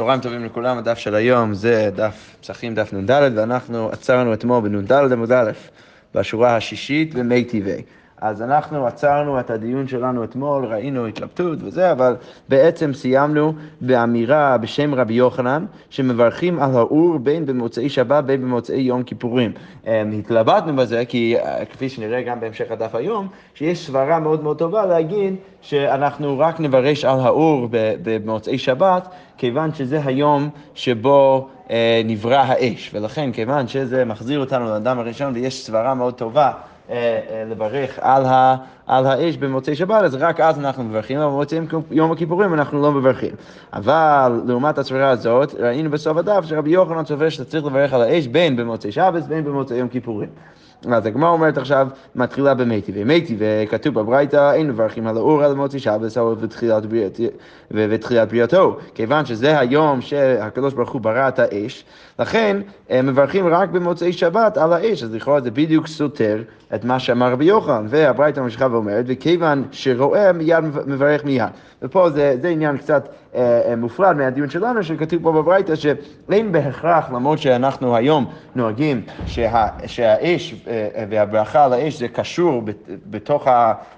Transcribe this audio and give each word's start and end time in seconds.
צהריים 0.00 0.20
טובים 0.20 0.44
לכולם, 0.44 0.78
הדף 0.78 0.98
של 0.98 1.14
היום 1.14 1.54
זה 1.54 1.90
דף 1.94 2.36
פסחים, 2.40 2.74
דף 2.74 2.92
נ"ד, 2.92 3.10
ואנחנו 3.34 3.88
עצרנו 3.92 4.34
אתמול 4.34 4.60
בנ"ד 4.68 4.92
עמוד 4.92 5.32
א', 5.32 5.50
בשורה 6.14 6.56
השישית 6.56 7.14
במי 7.14 7.44
טבעי. 7.44 7.82
אז 8.20 8.42
אנחנו 8.42 8.86
עצרנו 8.86 9.40
את 9.40 9.50
הדיון 9.50 9.88
שלנו 9.88 10.24
אתמול, 10.24 10.64
ראינו 10.64 11.06
התלבטות 11.06 11.58
וזה, 11.62 11.92
אבל 11.92 12.16
בעצם 12.48 12.94
סיימנו 12.94 13.52
באמירה 13.80 14.58
בשם 14.58 14.94
רבי 14.94 15.14
יוחנן, 15.14 15.64
שמברכים 15.90 16.62
על 16.62 16.76
האור 16.76 17.18
בין 17.18 17.46
במוצאי 17.46 17.88
שבת 17.88 18.24
בין 18.24 18.42
במוצאי 18.42 18.80
יום 18.80 19.02
כיפורים. 19.02 19.52
אמ, 19.86 19.90
התלבטנו 20.18 20.76
בזה, 20.76 21.04
כי 21.04 21.36
אה, 21.38 21.64
כפי 21.64 21.88
שנראה 21.88 22.22
גם 22.22 22.40
בהמשך 22.40 22.70
הדף 22.70 22.94
היום, 22.94 23.28
שיש 23.54 23.86
סברה 23.86 24.18
מאוד 24.18 24.42
מאוד 24.42 24.58
טובה 24.58 24.86
להגיד 24.86 25.34
שאנחנו 25.60 26.38
רק 26.38 26.60
נברש 26.60 27.04
על 27.04 27.20
האור 27.20 27.68
במוצאי 28.02 28.58
שבת, 28.58 29.08
כיוון 29.38 29.74
שזה 29.74 30.00
היום 30.04 30.48
שבו 30.74 31.48
אה, 31.70 32.02
נברא 32.04 32.36
האש, 32.36 32.90
ולכן 32.94 33.32
כיוון 33.32 33.68
שזה 33.68 34.04
מחזיר 34.04 34.40
אותנו 34.40 34.64
לאדם 34.64 34.98
הראשון 34.98 35.32
ויש 35.34 35.66
סברה 35.66 35.94
מאוד 35.94 36.14
טובה 36.14 36.52
לברך 37.50 37.98
על, 38.02 38.24
ה, 38.24 38.56
על 38.86 39.06
האש 39.06 39.36
במוצאי 39.36 39.74
שבת, 39.76 40.02
אז 40.02 40.14
רק 40.14 40.40
אז 40.40 40.58
אנחנו 40.58 40.84
מברכים, 40.84 41.18
אבל 41.18 41.30
במוצאי 41.30 41.58
יום 41.90 42.12
הכיפורים 42.12 42.54
אנחנו 42.54 42.82
לא 42.82 42.92
מברכים. 42.92 43.34
אבל 43.72 44.42
לעומת 44.46 44.78
הסברה 44.78 45.10
הזאת, 45.10 45.54
ראינו 45.54 45.90
בסוף 45.90 46.16
הדף 46.16 46.44
שרבי 46.44 46.70
יוחנן 46.70 47.04
סובר 47.04 47.28
שאתה 47.28 47.50
צריך 47.50 47.64
לברך 47.64 47.92
על 47.92 48.02
האש 48.02 48.26
בין 48.26 48.56
במוצאי 48.56 48.92
שבת 48.92 49.22
בין 49.22 49.44
במוצאי 49.44 49.76
יום 49.76 49.88
כיפורים. 49.88 50.28
אז 50.88 51.06
הגמרא 51.06 51.30
אומרת 51.30 51.58
עכשיו, 51.58 51.88
מתחילה 52.14 52.54
במתי, 52.54 52.92
ומתי, 52.94 53.36
וכתוב 53.38 53.94
בברייתא, 53.94 54.52
אין 54.52 54.68
מברכים 54.68 55.06
על 55.06 55.16
האור 55.16 55.44
על 55.44 55.54
מוצאי 55.54 55.78
שבת 55.78 56.16
ותחילת 57.70 58.28
בריאתו. 58.28 58.78
כיוון 58.94 59.26
שזה 59.26 59.58
היום 59.58 60.00
שהקדוש 60.00 60.74
ברוך 60.74 60.90
הוא 60.90 61.00
ברא 61.00 61.28
את 61.28 61.38
האש, 61.38 61.84
לכן 62.18 62.56
הם 62.90 63.06
מברכים 63.06 63.46
רק 63.48 63.68
במוצאי 63.68 64.12
שבת 64.12 64.56
על 64.58 64.72
האש, 64.72 65.02
אז 65.02 65.14
לכאורה 65.14 65.40
זה 65.40 65.50
בדיוק 65.50 65.86
סותר 65.86 66.42
את 66.74 66.84
מה 66.84 66.98
שאמר 66.98 67.32
רבי 67.32 67.44
יוחנן, 67.44 67.86
והברייתא 67.88 68.40
ממשיכה 68.40 68.66
ואומרת, 68.70 69.04
וכיוון 69.08 69.64
שרואה 69.72 70.32
מיד 70.32 70.64
מברך 70.86 71.24
מיד. 71.24 71.48
ופה 71.82 72.10
זה, 72.10 72.36
זה 72.42 72.48
עניין 72.48 72.76
קצת 72.76 73.08
אה, 73.34 73.60
אה, 73.68 73.76
מופרד 73.76 74.16
מהדיון 74.16 74.50
שלנו, 74.50 74.82
שכתוב 74.82 75.22
פה 75.22 75.32
בברייתא 75.32 75.74
שאין 75.76 76.52
בהכרח, 76.52 77.10
למרות 77.10 77.38
שאנחנו 77.38 77.96
היום 77.96 78.24
נוהגים 78.54 79.02
שה, 79.26 79.66
שהאש 79.86 80.54
אה, 80.68 81.04
והברכה 81.10 81.64
על 81.64 81.72
האש 81.72 81.98
זה 81.98 82.08
קשור 82.08 82.62
בתוך 83.10 83.46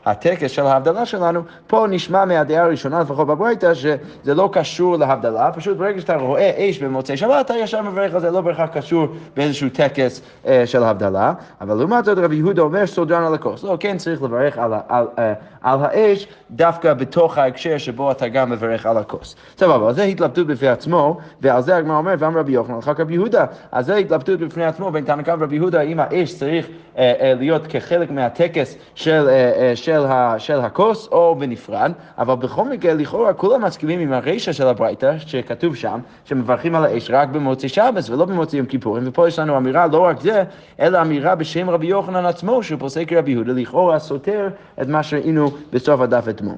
הטקס 0.04 0.50
של 0.50 0.66
ההבדלה 0.66 1.06
שלנו, 1.06 1.42
פה 1.66 1.86
נשמע 1.90 2.24
מהדעה 2.24 2.62
הראשונה, 2.62 3.00
לפחות 3.00 3.26
בברייתא, 3.26 3.74
שזה 3.74 4.34
לא 4.34 4.50
קשור 4.52 4.96
להבדלה, 4.96 5.52
פשוט 5.52 5.76
ברגע 5.76 6.00
שאתה 6.00 6.16
רואה 6.16 6.50
אש 6.70 6.78
במוצאי 6.78 7.16
שבת, 7.16 7.46
אתה 7.46 7.54
ישר 7.54 7.82
מברך 7.82 8.14
על 8.14 8.20
זה, 8.20 8.30
לא 8.30 8.40
בהכרח 8.40 8.70
קשור 8.72 9.06
באיזשהו 9.36 9.68
טקס 9.68 10.22
אה, 10.46 10.66
של 10.66 10.82
הבדלה, 10.82 11.32
אבל 11.60 11.74
לעומת 11.74 12.04
זאת 12.04 12.18
רבי 12.18 12.36
יהודה 12.36 12.62
אומר 12.62 12.86
סודרן 12.86 13.24
על 13.24 13.34
הכוס. 13.34 13.64
לא, 13.64 13.76
כן 13.80 13.96
צריך 13.96 14.22
לברך 14.22 14.58
על, 14.58 14.72
על, 14.88 15.06
על, 15.16 15.32
על 15.62 15.78
האש 15.82 16.26
דווקא 16.50 16.94
בתוך 16.94 17.38
ההקשר 17.38 17.71
שבו 17.78 18.10
אתה 18.10 18.28
גם 18.28 18.50
מברך 18.50 18.86
על 18.86 18.96
הכוס. 18.96 19.36
סבבה, 19.58 19.92
זה 19.92 20.02
התלבטות 20.02 20.46
בפני 20.46 20.68
עצמו, 20.68 21.18
ועל 21.40 21.62
זה 21.62 21.76
הגמרא 21.76 21.96
אומרת, 21.96 22.22
ואמר 22.22 22.40
רבי 22.40 22.52
יוחנן, 22.52 22.78
אחר 22.78 22.94
כך 22.94 23.00
רבי 23.00 23.14
יהודה, 23.14 23.44
אז 23.72 23.86
זה 23.86 23.96
התלבטות 23.96 24.40
בפני 24.40 24.64
עצמו 24.64 24.90
בין 24.90 25.04
תנא 25.04 25.22
ורבי 25.26 25.56
יהודה, 25.56 25.80
אם 25.80 26.00
האש 26.00 26.34
צריך 26.34 26.66
אה, 26.98 27.12
אה, 27.20 27.34
להיות 27.34 27.66
כחלק 27.66 28.10
מהטקס 28.10 28.76
של, 28.94 29.28
אה, 29.28 29.72
של, 29.74 30.04
של 30.38 30.60
הכוס 30.60 31.08
או 31.12 31.34
בנפרד, 31.34 31.92
אבל 32.18 32.34
בכל 32.34 32.64
מקרה, 32.64 32.94
לכאורה 32.94 33.32
כולם 33.32 33.64
מסכימים 33.64 34.00
עם 34.00 34.12
הרישא 34.12 34.52
של 34.52 34.66
הברייתא, 34.66 35.18
שכתוב 35.18 35.76
שם, 35.76 36.00
שמברכים 36.24 36.74
על 36.74 36.84
האש 36.84 37.10
רק 37.10 37.28
במוצאי 37.28 37.68
שבס 37.68 38.10
ולא 38.10 38.24
במוצאי 38.24 38.58
יום 38.58 38.66
כיפורים, 38.66 39.02
ופה 39.06 39.28
יש 39.28 39.38
לנו 39.38 39.56
אמירה 39.56 39.86
לא 39.86 39.98
רק 39.98 40.20
זה, 40.20 40.44
אלא 40.80 41.00
אמירה 41.00 41.34
בשם 41.34 41.70
רבי 41.70 41.86
יוחנן 41.86 42.26
עצמו, 42.26 42.62
שהוא 42.62 42.80
פוסק 42.80 43.12
רבי 43.12 43.30
יהודה, 43.30 43.52
לכאורה 43.52 43.98
סותר 43.98 44.48
את 44.82 44.88
מה 44.88 45.02
שראינו 45.02 45.50
בסוף 45.72 46.00
הדף 46.00 46.28
אתמול. 46.28 46.54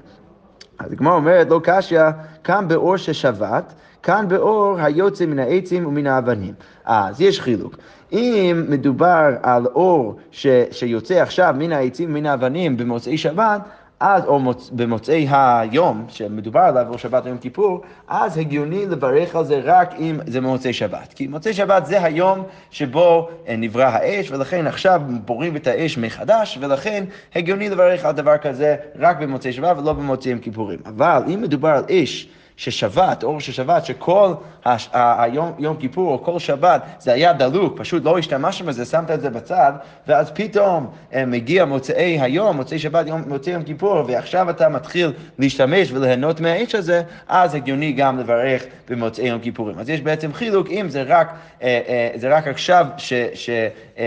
אז 0.79 0.93
הגמרא 0.93 1.15
אומרת, 1.15 1.51
לא 1.51 1.61
קשיא, 1.65 2.01
כאן 2.45 2.69
באור 2.69 2.97
ששבת, 2.97 3.73
כאן 4.03 4.29
באור 4.29 4.77
היוצא 4.79 5.27
מן 5.27 5.39
העצים 5.39 5.87
ומן 5.87 6.07
האבנים. 6.07 6.55
אז 6.85 7.21
יש 7.21 7.41
חילוק. 7.41 7.77
אם 8.13 8.65
מדובר 8.69 9.31
על 9.43 9.67
אור 9.67 10.19
ש, 10.31 10.47
שיוצא 10.71 11.15
עכשיו 11.15 11.55
מן 11.59 11.73
העצים 11.73 12.11
ומן 12.11 12.27
האבנים 12.27 12.77
במוצאי 12.77 13.19
שבת, 13.19 13.61
אז, 14.01 14.25
או 14.25 14.39
מוצ... 14.39 14.71
במוצאי 14.73 15.27
היום, 15.31 16.05
שמדובר 16.09 16.61
עליו, 16.61 16.87
או 16.89 16.99
שבת 16.99 17.27
יום 17.27 17.39
כיפור, 17.39 17.81
אז 18.09 18.39
הגיוני 18.39 18.87
לברך 18.87 19.37
על 19.37 19.45
זה 19.45 19.61
רק 19.65 19.95
אם 19.99 20.21
זה 20.27 20.41
במוצאי 20.41 20.73
שבת. 20.73 21.13
כי 21.13 21.27
מוצאי 21.27 21.53
שבת 21.53 21.87
זה 21.87 22.05
היום 22.05 22.43
שבו 22.71 23.29
אה, 23.49 23.57
נברא 23.57 23.85
האש, 23.85 24.31
ולכן 24.31 24.67
עכשיו 24.67 25.03
בורים 25.25 25.57
את 25.57 25.67
האש 25.67 25.99
מחדש, 25.99 26.59
ולכן 26.61 27.05
הגיוני 27.35 27.69
לברך 27.69 28.05
על 28.05 28.13
דבר 28.13 28.37
כזה 28.37 28.77
רק 28.99 29.19
במוצאי 29.19 29.53
שבת 29.53 29.79
ולא 29.79 29.93
במוצאי 29.93 30.31
יום 30.31 30.41
כיפורים. 30.41 30.79
אבל 30.87 31.23
אם 31.35 31.43
מדובר 31.43 31.69
על 31.69 31.85
אש, 31.91 32.29
ששבת, 32.57 33.23
אור 33.23 33.41
של 33.41 33.53
שבת, 33.53 33.85
שכל 33.85 34.35
הש, 34.65 34.89
היום 34.93 35.53
יום 35.59 35.77
כיפור 35.77 36.13
או 36.13 36.25
כל 36.25 36.39
שבת 36.39 36.83
זה 36.99 37.13
היה 37.13 37.33
דלוק, 37.33 37.79
פשוט 37.79 38.05
לא 38.05 38.19
השתמשת 38.19 38.65
בזה, 38.65 38.85
שמת 38.85 39.11
את 39.11 39.21
זה 39.21 39.31
בצד, 39.31 39.73
ואז 40.09 40.31
פתאום 40.31 40.87
אה, 41.15 41.27
מגיע 41.27 41.65
מוצאי 41.65 42.21
היום, 42.21 42.57
מוצאי 42.57 42.79
שבת, 42.79 43.07
יום, 43.07 43.23
מוצאי 43.27 43.53
יום 43.53 43.63
כיפור, 43.63 44.05
ועכשיו 44.07 44.51
אתה 44.51 44.69
מתחיל 44.69 45.13
להשתמש 45.39 45.93
וליהנות 45.93 46.41
מהאש 46.41 46.75
הזה, 46.75 47.03
אז 47.29 47.55
הגיוני 47.55 47.93
גם 47.93 48.19
לברך 48.19 48.65
במוצאי 48.89 49.27
יום 49.27 49.41
כיפורים. 49.41 49.79
אז 49.79 49.91
יש 49.91 50.01
בעצם 50.01 50.33
חילוק, 50.33 50.71
אם 50.71 50.87
זה 50.89 51.03
רק, 51.03 51.35
אה, 51.63 51.81
אה, 51.89 52.11
זה 52.15 52.37
רק 52.37 52.49
עכשיו 52.49 52.87
ש, 52.97 53.13
ש, 53.35 53.51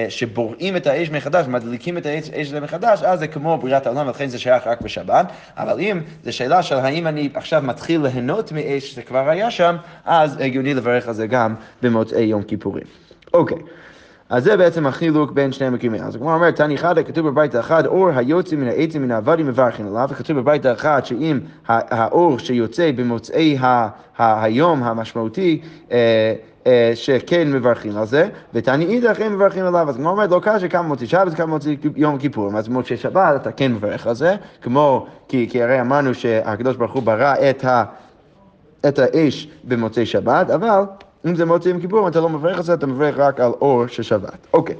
שבוראים 0.09 0.75
את 0.75 0.87
האש 0.87 1.09
מחדש, 1.09 1.45
מדליקים 1.47 1.97
את 1.97 2.05
האש 2.05 2.47
הזה 2.47 2.59
מחדש, 2.59 3.03
אז 3.03 3.19
זה 3.19 3.27
כמו 3.27 3.57
בריאת 3.57 3.85
העולם, 3.85 4.07
ולכן 4.07 4.27
זה 4.27 4.39
שייך 4.39 4.67
רק 4.67 4.81
בשבת, 4.81 5.25
אבל 5.57 5.79
אם 5.79 6.01
זו 6.23 6.33
שאלה 6.33 6.63
של 6.63 6.75
האם 6.75 7.07
אני 7.07 7.29
עכשיו 7.33 7.61
מתחיל 7.61 8.01
ליהנות 8.01 8.36
ליהנות 8.37 8.51
מאש 8.51 8.91
שזה 8.91 9.01
כבר 9.01 9.29
היה 9.29 9.51
שם, 9.51 9.75
אז 10.05 10.37
הגיוני 10.39 10.73
לברך 10.73 11.07
על 11.07 11.13
זה 11.13 11.27
גם 11.27 11.55
במוצאי 11.83 12.23
יום 12.23 12.43
כיפורים. 12.43 12.83
אוקיי. 13.33 13.57
אז 14.29 14.43
זה 14.43 14.57
בעצם 14.57 14.87
החילוק 14.87 15.31
בין 15.31 15.51
שני 15.51 15.67
המקרים 15.67 15.95
אז 15.95 16.15
הגמרא 16.15 16.35
אומרת, 16.35 16.55
תני 16.55 16.77
חדה, 16.77 17.03
כתוב 17.03 17.27
בבית 17.27 17.55
האחד, 17.55 17.85
אור 17.85 18.09
היוצא 18.09 18.55
מן 18.55 18.67
העצים 18.67 19.01
מן 19.01 19.11
העבדים 19.11 19.47
מברכין 19.47 19.87
עליו, 19.87 20.07
וכתוב 20.11 20.37
בבית 20.37 20.65
האחד 20.65 21.01
שאם 21.05 21.39
האור 21.67 22.39
שיוצא 22.39 22.91
במוצאי 22.95 23.57
היום 24.17 24.83
המשמעותי, 24.83 25.61
אה, 25.91 26.33
אה, 26.67 26.91
שכן 26.95 27.51
מברכים 27.51 27.97
על 27.97 28.05
זה, 28.05 28.29
ותני 28.53 28.85
אידך 28.85 29.21
אין 29.21 29.33
מברכים 29.33 29.65
עליו, 29.65 29.89
אז 29.89 29.95
כמו 29.95 30.09
אומרת, 30.09 30.31
לא 30.31 30.39
קשה 30.43 30.67
כמה 30.67 30.81
מוצאי 30.81 31.07
שבת, 31.07 31.33
כמה 31.33 31.45
מוצאי 31.45 31.77
יום 31.95 32.17
כיפור, 32.17 32.57
אז 32.57 32.67
מוצאי 32.67 32.97
שבת 32.97 33.41
אתה 33.41 33.51
כן 33.51 33.73
מברך 33.73 34.07
על 34.07 34.15
זה, 34.15 34.35
כמו, 34.61 35.07
כי 35.27 35.63
הרי 35.63 35.81
אמרנו 35.81 36.13
שהקדוש 36.13 36.75
ברוך 36.75 36.93
הוא 36.93 37.03
ברא 37.03 37.33
את 37.49 37.65
ה... 37.65 37.83
את 38.87 38.99
האש 38.99 39.47
במוצאי 39.63 40.05
שבת, 40.05 40.49
אבל 40.49 40.81
אם 41.25 41.35
זה 41.35 41.45
מוצאי 41.45 41.71
יום 41.71 41.81
כיפור, 41.81 42.07
אתה 42.07 42.19
לא 42.19 42.29
מברך 42.29 42.57
על 42.57 42.63
זה, 42.63 42.73
אתה 42.73 42.87
מברך 42.87 43.17
רק 43.17 43.39
על 43.39 43.51
אור 43.61 43.87
של 43.87 44.03
שבת. 44.03 44.47
אוקיי. 44.53 44.75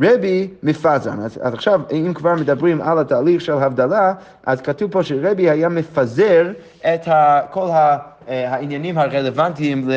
רבי 0.00 0.48
מפזן, 0.62 1.20
אז, 1.20 1.38
אז 1.42 1.54
עכשיו 1.54 1.80
אם 1.92 2.12
כבר 2.14 2.34
מדברים 2.34 2.80
על 2.80 2.98
התהליך 2.98 3.40
של 3.40 3.52
הבדלה, 3.52 4.14
אז 4.46 4.60
כתוב 4.60 4.90
פה 4.90 5.02
שרבי 5.02 5.50
היה 5.50 5.68
מפזר 5.68 6.52
את 6.80 7.08
ה, 7.08 7.40
כל 7.50 7.68
ה... 7.70 7.98
אה, 8.28 8.54
העניינים 8.54 8.98
הרלוונטיים 8.98 9.90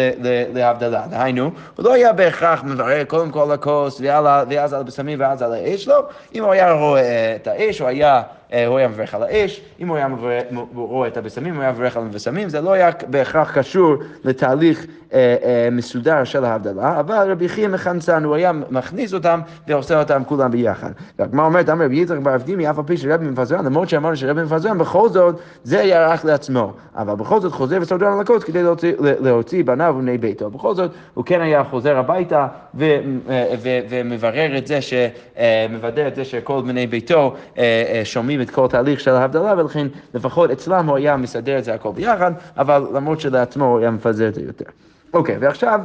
להבדלה. 0.54 1.04
דהיינו, 1.10 1.52
הוא 1.76 1.86
לא 1.86 1.94
היה 1.94 2.14
בהכרח 2.14 2.64
מברר 2.64 3.04
קודם 3.04 3.32
כל 3.32 3.42
על 3.42 3.52
הכוס 3.52 4.02
ואז 4.02 4.74
על 4.74 4.82
הבשמים 4.82 5.20
ואז 5.20 5.42
על 5.42 5.54
האש, 5.54 5.88
לא. 5.88 6.06
אם 6.36 6.44
הוא 6.44 6.52
היה 6.52 6.72
רואה 6.72 7.36
את 7.36 7.48
האש, 7.48 7.80
הוא 7.80 7.88
היה... 7.88 8.22
אה, 8.54 8.68
הוא 8.68 8.78
היה 8.78 8.88
מברך 8.88 9.16
על 9.16 9.24
האש, 9.24 9.62
אם 9.80 9.88
הוא 9.88 9.98
היה 9.98 10.08
רואה 10.76 11.08
את 11.08 11.18
הבשמים, 11.18 11.56
הוא 11.56 11.64
היה 11.64 11.72
מברך 11.72 11.98
על 11.98 12.04
הבשמים, 12.04 12.50
זה 12.50 12.62
לא 12.62 12.74
היה 12.74 12.90
בהכרח 13.10 13.58
קשור 13.58 13.96
לתהליך 14.24 14.86
אה, 15.14 15.36
אה, 15.44 15.70
מסודר 15.72 16.24
של 16.24 16.46
ההבדלה, 16.46 17.00
אבל 17.00 17.32
רבי 17.32 17.50
חייא 17.50 17.68
מחנצן, 17.68 18.24
הוא 18.24 18.36
היה 18.36 18.52
מכניס 18.70 19.14
אותם 19.14 19.40
ועושה 19.68 20.00
אותם 20.00 20.24
כולם 20.26 20.52
ביחד. 20.52 20.92
והגמרא 21.20 21.46
אומרת, 21.46 21.70
אמר 21.70 21.86
רבי 21.86 21.96
יצחק 21.96 22.18
בר 22.18 22.36
אבדימי, 22.36 22.70
אף 22.70 22.78
על 22.78 22.84
פי 22.84 22.98
שרבי 22.98 23.26
מפזרן, 23.26 23.66
למרות 23.66 23.90
שאמרנו 23.90 24.16
שרבי 24.16 24.44
מפזרן, 24.44 24.78
בכל 24.78 25.10
זאת 25.10 25.40
זה 25.64 25.80
היה 25.80 26.08
רק 26.08 26.26
לעצמו, 26.26 26.74
אבל 26.96 27.16
בכל 27.16 27.42
זאת 27.42 27.52
חוזר 27.52 27.78
וסודר 27.82 28.08
על 28.08 28.20
הכוס 28.22 28.44
כדי 28.44 28.62
להוציא 29.20 29.64
בניו 29.64 29.94
ובני 29.98 30.18
ביתו. 30.18 30.50
בכל 30.50 30.76
זאת, 30.76 30.92
הוא 31.14 31.26
כן 31.26 31.42
היה 31.42 31.64
חוזר 31.64 31.98
הביתה 31.98 32.48
ומברר 32.74 34.58
את 34.58 34.68
זה, 34.68 34.80
מוודא 35.70 36.08
את 36.08 36.16
זה 36.16 36.26
שכל 36.26 36.62
בני 36.62 36.88
ביתו 36.88 37.36
שומעים 38.04 38.35
את 38.42 38.50
כל 38.50 38.66
התהליך 38.66 39.00
של 39.00 39.12
ההבדלה, 39.12 39.54
ולכן 39.58 39.88
לפחות 40.14 40.52
אצלם 40.52 40.90
הוא 40.90 40.98
היה 40.98 41.18
מסדר 41.18 41.58
את 41.60 41.64
זה 41.64 41.74
הכל 41.74 41.92
ביחד, 41.92 42.32
אבל 42.58 42.88
למרות 42.94 43.20
שלעצמו 43.20 43.66
הוא 43.66 43.80
היה 43.80 43.92
מפזר 43.92 44.28
את 44.28 44.36
זה 44.36 44.42
יותר. 44.42 44.66
אוקיי, 45.14 45.38
ועכשיו... 45.40 45.80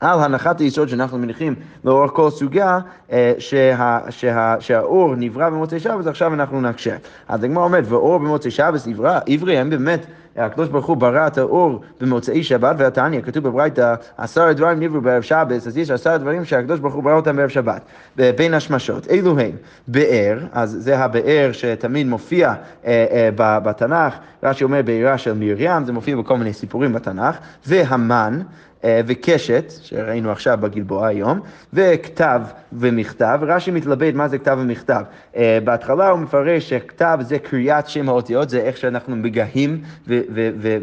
על 0.00 0.20
הנחת 0.20 0.60
היסוד 0.60 0.88
שאנחנו 0.88 1.18
מניחים 1.18 1.54
לאורך 1.84 2.10
כל 2.10 2.30
סוגיה, 2.30 2.78
אה, 3.12 3.32
שה, 3.38 3.98
שה, 4.10 4.54
שהאור 4.60 5.14
נברא 5.16 5.50
במוצאי 5.50 5.80
שבת, 5.80 6.06
עכשיו 6.06 6.34
אנחנו 6.34 6.60
נקשה. 6.60 6.96
אז 7.28 7.44
הגמרא 7.44 7.64
אומרת, 7.64 7.84
ואור 7.88 8.18
במוצאי 8.18 8.50
שבת 8.50 8.80
עברי, 9.26 9.58
הם 9.58 9.70
באמת 9.70 10.06
הקדוש 10.36 10.68
ברוך 10.68 10.86
הוא 10.86 10.96
ברא 10.96 11.26
את 11.26 11.38
האור 11.38 11.80
במוצאי 12.00 12.42
שבת, 12.42 12.76
והתניא, 12.78 13.20
כתוב 13.20 13.44
בברייתא, 13.44 13.94
עשר 14.18 14.52
דברים 14.52 14.80
נבראו 14.80 15.00
בערב 15.00 15.22
שבת, 15.22 15.66
אז 15.66 15.76
יש 15.76 15.90
עשר 15.90 16.16
דברים 16.16 16.44
שהקדוש 16.44 16.80
ברוך 16.80 16.94
הוא 16.94 17.02
ברא 17.02 17.14
אותם 17.14 17.36
בערב 17.36 17.48
שבת, 17.48 17.82
בין 18.16 18.54
השמשות. 18.54 19.06
אילו 19.06 19.38
הם? 19.38 19.50
באר, 19.88 20.38
אז 20.52 20.76
זה 20.80 20.98
הבאר 20.98 21.50
שתמיד 21.52 22.06
מופיע 22.06 22.54
אה, 22.86 23.06
אה, 23.36 23.60
בתנ"ך, 23.60 24.14
רש"י 24.42 24.64
אומר 24.64 24.82
בעירה 24.84 25.18
של 25.18 25.32
מרים, 25.32 25.84
זה 25.84 25.92
מופיע 25.92 26.16
בכל 26.16 26.36
מיני 26.36 26.52
סיפורים 26.52 26.92
בתנ"ך, 26.92 27.36
והמן, 27.66 28.40
אה, 28.84 29.00
וקשת, 29.06 29.72
שראינו 29.82 30.32
עכשיו 30.32 30.58
בגלבוע 30.60 31.06
היום, 31.06 31.40
וכתב 31.72 32.40
ומכתב. 32.72 33.38
רש"י 33.42 33.70
מתלבט 33.70 34.14
מה 34.14 34.28
זה 34.28 34.38
כתב 34.38 34.58
ומכתב. 34.60 35.02
אה, 35.36 35.58
בהתחלה 35.64 36.08
הוא 36.08 36.18
מפרש 36.18 36.68
שכתב 36.68 37.18
זה 37.20 37.38
קריאת 37.38 37.88
שם 37.88 38.08
האותיות, 38.08 38.50
זה 38.50 38.60
איך 38.60 38.76
שאנחנו 38.76 39.16
מגהים 39.16 39.82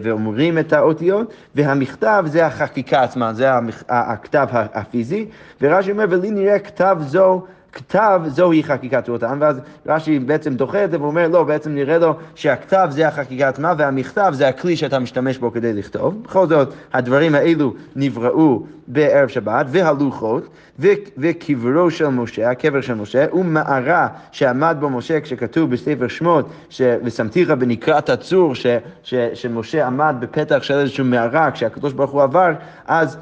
ואומרים 0.04 0.58
את 0.60 0.74
האותיות, 0.74 1.34
והמכתב 1.56 2.24
זה 2.28 2.46
החקיקה 2.46 3.04
עצמה, 3.04 3.34
זה 3.34 3.48
הכתב 3.90 4.48
הפיזי, 4.52 5.26
ורש"י 5.62 5.92
אומר, 5.92 6.06
ולי 6.10 6.32
נראה 6.32 6.60
כתב 6.60 6.98
זו 7.02 7.46
כתב 7.74 8.22
זוהי 8.28 8.64
חקיקת 8.64 9.10
אותם, 9.10 9.38
ואז 9.42 9.60
רש"י 9.86 10.20
בעצם 10.20 10.56
דוחה 10.56 10.84
את 10.84 10.92
זה 10.92 11.02
ואומר, 11.02 11.28
לא, 11.28 11.44
בעצם 11.44 11.76
נראה 11.76 11.98
לו 11.98 12.14
שהכתב 12.36 12.88
זה 12.92 13.08
החקיקה 13.08 13.48
עצמה 13.48 13.74
והמכתב 13.78 14.32
זה 14.36 14.48
הכלי 14.48 14.76
שאתה 14.76 15.00
משתמש 15.00 15.38
בו 15.38 15.52
כדי 15.52 15.74
לכתוב. 15.74 16.24
בכל 16.24 16.48
זאת, 16.48 16.74
הדברים 16.94 17.36
האלו 17.36 17.74
נבראו 17.96 18.64
בערב 18.88 19.28
שבת, 19.28 19.66
והלוחות, 19.70 20.48
וקברו 21.18 21.92
של 21.92 22.08
משה, 22.08 22.50
הקבר 22.50 22.82
של 22.82 22.94
משה, 22.94 23.26
ומערה 23.34 24.08
שעמד 24.32 24.78
בו 24.80 24.90
משה 24.90 25.22
כשכתוב 25.22 25.72
בספר 25.72 26.08
שמות, 26.08 26.50
ש... 26.70 26.82
ושמתיך 27.04 27.50
בנקרת 27.50 28.10
הצור, 28.10 28.56
ש... 28.56 28.66
ש... 29.04 29.16
שמשה 29.34 29.88
עמד 29.88 30.16
בפתח 30.20 30.64
של 30.64 30.74
איזושהי 30.74 31.04
מערה 31.04 31.52
כשהקדוש 31.52 31.94
ברוך 31.94 32.12
הוא 32.12 32.24
עבר, 32.24 32.52
אז 32.88 33.18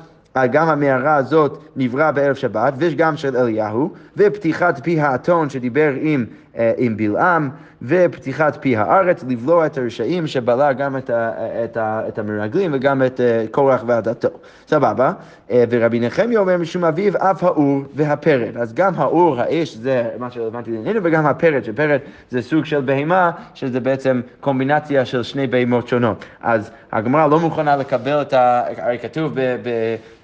גם 0.48 0.70
המערה 0.70 1.16
הזאת 1.16 1.64
נברא 1.76 2.12
בערב 2.12 2.36
שבת, 2.36 2.74
ויש 2.78 2.96
גם 2.96 3.18
של 3.18 3.38
אליהו, 3.38 3.94
ופתיחת 4.18 4.80
פי 4.84 5.02
האתון 5.02 5.50
שדיבר 5.50 5.94
עם, 6.02 6.26
אה, 6.58 6.72
עם 6.78 6.98
בלעם, 6.98 7.50
ופתיחת 7.82 8.58
פי 8.62 8.78
הארץ, 8.78 9.24
לבלוע 9.28 9.66
את 9.66 9.78
הרשעים 9.78 10.28
שבלע 10.28 10.74
גם 10.74 10.98
את, 10.98 11.10
ה, 11.10 11.32
את, 11.64 11.78
ה, 11.78 12.02
את 12.08 12.20
המרגלים 12.20 12.72
וגם 12.74 13.04
את 13.04 13.22
אה, 13.22 13.46
קורח 13.52 13.84
ועדתו. 13.88 14.28
סבבה? 14.68 15.12
אה, 15.52 15.64
ורבי 15.70 16.00
נחמיה 16.00 16.40
אומר 16.40 16.58
משום 16.58 16.86
אביו 16.86 17.14
אף 17.18 17.44
האור 17.44 17.82
והפרד. 17.96 18.58
אז 18.58 18.74
גם 18.74 18.94
האור, 18.98 19.40
האש, 19.40 19.76
זה 19.76 20.10
מה 20.20 20.32
שרלוונטי 20.32 20.72
לענייננו, 20.72 21.00
וגם 21.04 21.26
הפרד, 21.26 21.64
שפרד 21.64 22.00
זה 22.30 22.42
סוג 22.42 22.66
של 22.66 22.82
בהמה, 22.82 23.32
שזה 23.54 23.80
בעצם 23.80 24.22
קומבינציה 24.40 25.06
של 25.06 25.24
שני 25.24 25.48
בהמות 25.48 25.88
שונות. 25.88 26.26
אז 26.42 26.72
הגמרא 26.92 27.28
לא 27.28 27.40
מוכנה 27.40 27.76
לקבל 27.76 28.22
את 28.22 28.34
ה... 28.34 28.64
הרי 28.78 29.00
כתוב 29.00 29.38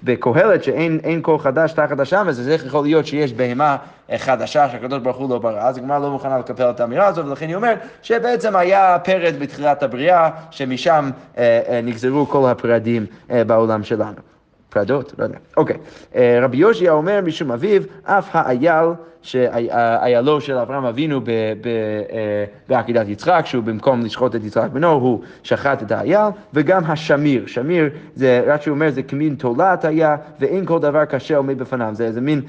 בקהלת 0.02 0.64
שאין 0.64 1.22
קול 1.22 1.38
חדש 1.38 1.72
תחת 1.72 2.00
השמש, 2.00 2.28
אז 2.28 2.48
איך 2.48 2.66
יכול 2.66 2.82
להיות 2.82 3.06
שיש 3.06 3.32
בהמה 3.32 3.76
חדשה 4.16 4.68
שהקדוש 4.68 5.02
ברוך 5.02 5.16
הוא 5.16 5.30
לא 5.30 5.38
ברא, 5.38 5.60
אז 5.60 5.78
הגמרא 5.78 5.98
לא 5.98 6.10
מוכנה 6.10 6.38
לקבל 6.38 6.70
את 6.70 6.80
האמירה 6.80 7.06
הזאת, 7.06 7.26
ולכן 7.26 7.45
היא 7.48 7.56
אומרת 7.56 7.78
שבעצם 8.02 8.56
היה 8.56 8.98
פרד 9.04 9.34
בתחילת 9.38 9.82
הבריאה, 9.82 10.30
שמשם 10.50 11.10
אה, 11.38 11.60
אה, 11.68 11.80
נגזרו 11.82 12.26
כל 12.26 12.48
הפרדים 12.50 13.06
אה, 13.30 13.44
בעולם 13.44 13.84
שלנו. 13.84 14.35
פרדות, 14.76 15.14
לא 15.18 15.24
יודע. 15.24 15.38
אוקיי. 15.56 15.76
אה, 16.14 16.38
רבי 16.42 16.56
יושע 16.56 16.90
אומר 16.90 17.20
משום 17.20 17.52
אביו, 17.52 17.82
אף 18.04 18.28
האייל, 18.32 18.86
שאיילו 19.22 20.40
של 20.40 20.58
אברהם 20.58 20.84
אבינו 20.84 21.20
אה, 21.28 22.44
בעקידת 22.68 23.08
יצחק, 23.08 23.42
שהוא 23.46 23.64
במקום 23.64 24.00
לשחוט 24.00 24.36
את 24.36 24.44
יצחק 24.44 24.68
בנו, 24.72 24.90
הוא 24.92 25.20
שחט 25.42 25.82
את 25.82 25.92
האייל, 25.92 26.28
וגם 26.54 26.84
השמיר. 26.84 27.46
שמיר, 27.46 27.90
זה, 28.14 28.44
רק 28.46 28.62
שהוא 28.62 28.74
אומר, 28.74 28.90
זה 28.90 29.02
כמין 29.02 29.34
תולעת 29.34 29.84
היה, 29.84 30.16
ואין 30.40 30.66
כל 30.66 30.78
דבר 30.78 31.04
קשה 31.04 31.36
עומד 31.36 31.58
בפניו. 31.58 31.90
זה 31.92 32.04
איזה 32.04 32.20
מין, 32.20 32.40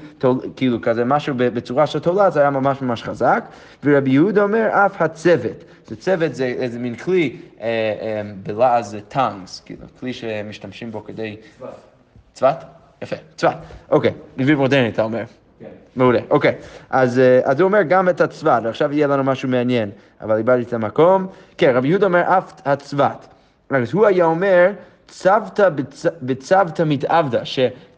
כאילו 0.56 0.80
כזה 0.82 1.04
משהו 1.04 1.34
בצורה 1.36 1.86
של 1.86 1.98
תולעת, 1.98 2.32
זה 2.32 2.40
היה 2.40 2.50
ממש 2.50 2.82
ממש 2.82 3.02
חזק. 3.02 3.44
ורבי 3.84 4.10
יהודה 4.10 4.42
אומר, 4.42 4.68
אף 4.72 5.02
הצוות. 5.02 5.64
זה 5.86 5.96
צוות, 5.96 6.34
זה 6.34 6.44
איזה 6.44 6.78
מין 6.78 6.96
כלי, 6.96 7.36
אה, 7.60 8.22
בלעז 8.42 8.90
זה 8.90 9.00
טאנגס, 9.00 9.62
כאילו, 9.66 9.86
כלי 10.00 10.12
שמשתמשים 10.12 10.90
בו 10.90 11.04
כדי... 11.04 11.36
צבת? 12.38 12.64
יפה, 13.02 13.16
צבת. 13.36 13.56
אוקיי, 13.90 14.12
עברית 14.38 14.58
מודרנית 14.58 14.94
אתה 14.94 15.02
אומר. 15.02 15.24
כן. 15.60 15.66
מעולה, 15.96 16.20
אוקיי. 16.30 16.54
אז, 16.90 17.18
אה, 17.18 17.40
אז 17.44 17.60
הוא 17.60 17.68
אומר 17.68 17.82
גם 17.82 18.08
את 18.08 18.20
הצבת, 18.20 18.62
ועכשיו 18.64 18.92
יהיה 18.92 19.06
לנו 19.06 19.24
משהו 19.24 19.48
מעניין, 19.48 19.90
אבל 20.20 20.36
איבדתי 20.36 20.62
את 20.62 20.72
המקום. 20.72 21.26
כן, 21.56 21.72
רבי 21.74 21.88
יהודה 21.88 22.06
אומר 22.06 22.22
אף 22.38 22.52
הצבת. 22.64 23.26
אז 23.70 23.92
הוא 23.92 24.06
היה 24.06 24.24
אומר, 24.24 24.70
צוותא 25.08 25.68
בצוותא 26.22 26.82
מתעבדה, 26.86 27.44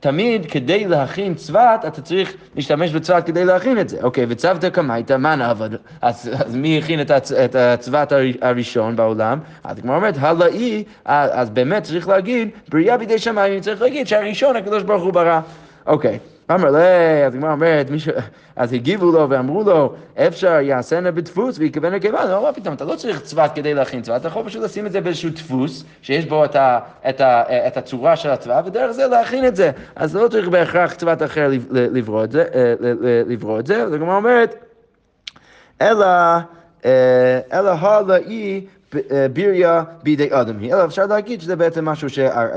שתמיד 0.00 0.46
כדי 0.46 0.86
להכין 0.86 1.34
צבת, 1.34 1.84
אתה 1.86 2.02
צריך 2.02 2.34
להשתמש 2.56 2.92
בצבת 2.92 3.26
כדי 3.26 3.44
להכין 3.44 3.78
את 3.80 3.88
זה. 3.88 3.98
אוקיי, 4.02 4.26
וצוותא 4.28 4.68
קמייתא 4.68 5.16
מה 5.16 5.36
נעבד? 5.36 5.70
אז, 6.00 6.30
אז 6.44 6.56
מי 6.56 6.78
הכין 6.78 7.00
את, 7.00 7.10
הצ, 7.10 7.32
את 7.32 7.54
הצבת 7.54 8.12
הראשון 8.40 8.96
בעולם? 8.96 9.38
אז 9.64 9.80
כמו 9.80 9.94
אומרת, 9.94 10.14
הלאי, 10.18 10.84
אז 11.04 11.50
באמת 11.50 11.82
צריך 11.82 12.08
להגיד, 12.08 12.48
בריאה 12.68 12.96
בידי 12.96 13.18
שמיים, 13.18 13.60
צריך 13.60 13.82
להגיד 13.82 14.06
שהראשון 14.06 14.56
הקדוש 14.56 14.82
ברוך 14.82 15.02
הוא 15.02 15.12
ברא. 15.12 15.40
אוקיי. 15.86 16.18
אמר 16.54 16.70
לה, 16.70 17.26
אז 17.26 17.34
הגמרא 17.34 17.52
אומרת, 17.52 17.86
אז 18.56 18.72
הגיבו 18.72 19.12
לו 19.12 19.30
ואמרו 19.30 19.62
לו, 19.62 19.94
אפשר 20.16 20.60
יעשנה 20.60 21.10
בדפוס 21.10 21.58
ויקבל 21.58 21.90
נקבה, 21.90 22.24
לא, 22.24 22.42
מה 22.42 22.52
פתאום, 22.52 22.74
אתה 22.74 22.84
לא 22.84 22.96
צריך 22.96 23.20
צבת 23.20 23.50
כדי 23.54 23.74
להכין 23.74 24.02
צבת, 24.02 24.20
אתה 24.20 24.28
יכול 24.28 24.44
פשוט 24.44 24.62
לשים 24.62 24.86
את 24.86 24.92
זה 24.92 25.00
באיזשהו 25.00 25.30
דפוס, 25.30 25.84
שיש 26.02 26.26
בו 26.26 26.44
את, 26.44 26.56
ה, 26.56 26.78
את, 27.08 27.20
ה, 27.20 27.42
את 27.66 27.76
הצורה 27.76 28.16
של 28.16 28.30
הצבת, 28.30 28.66
ודרך 28.66 28.90
זה 28.90 29.06
להכין 29.06 29.46
את 29.46 29.56
זה. 29.56 29.70
אז 29.96 30.16
לא 30.16 30.28
צריך 30.28 30.48
בהכרח 30.48 30.94
צבת 30.94 31.22
אחר 31.22 31.50
לברוא 31.70 32.24
את 32.24 32.32
זה, 32.32 32.44
אה, 32.54 32.74
לברוא 33.26 33.60
את 33.60 33.66
זה, 33.66 33.82
אז 33.82 33.92
הגמרא 33.92 34.16
אומרת, 34.16 34.54
אלא, 35.80 36.06
אה, 36.84 37.40
אלא 37.52 37.70
הלאי 37.70 38.66
ביריה 39.32 39.82
בידי 40.02 40.28
אדם 40.30 40.58
היא, 40.58 40.74
אלא 40.74 40.84
אפשר 40.84 41.06
להגיד 41.06 41.40
שזה 41.40 41.56
בעצם 41.56 41.84
משהו 41.84 42.08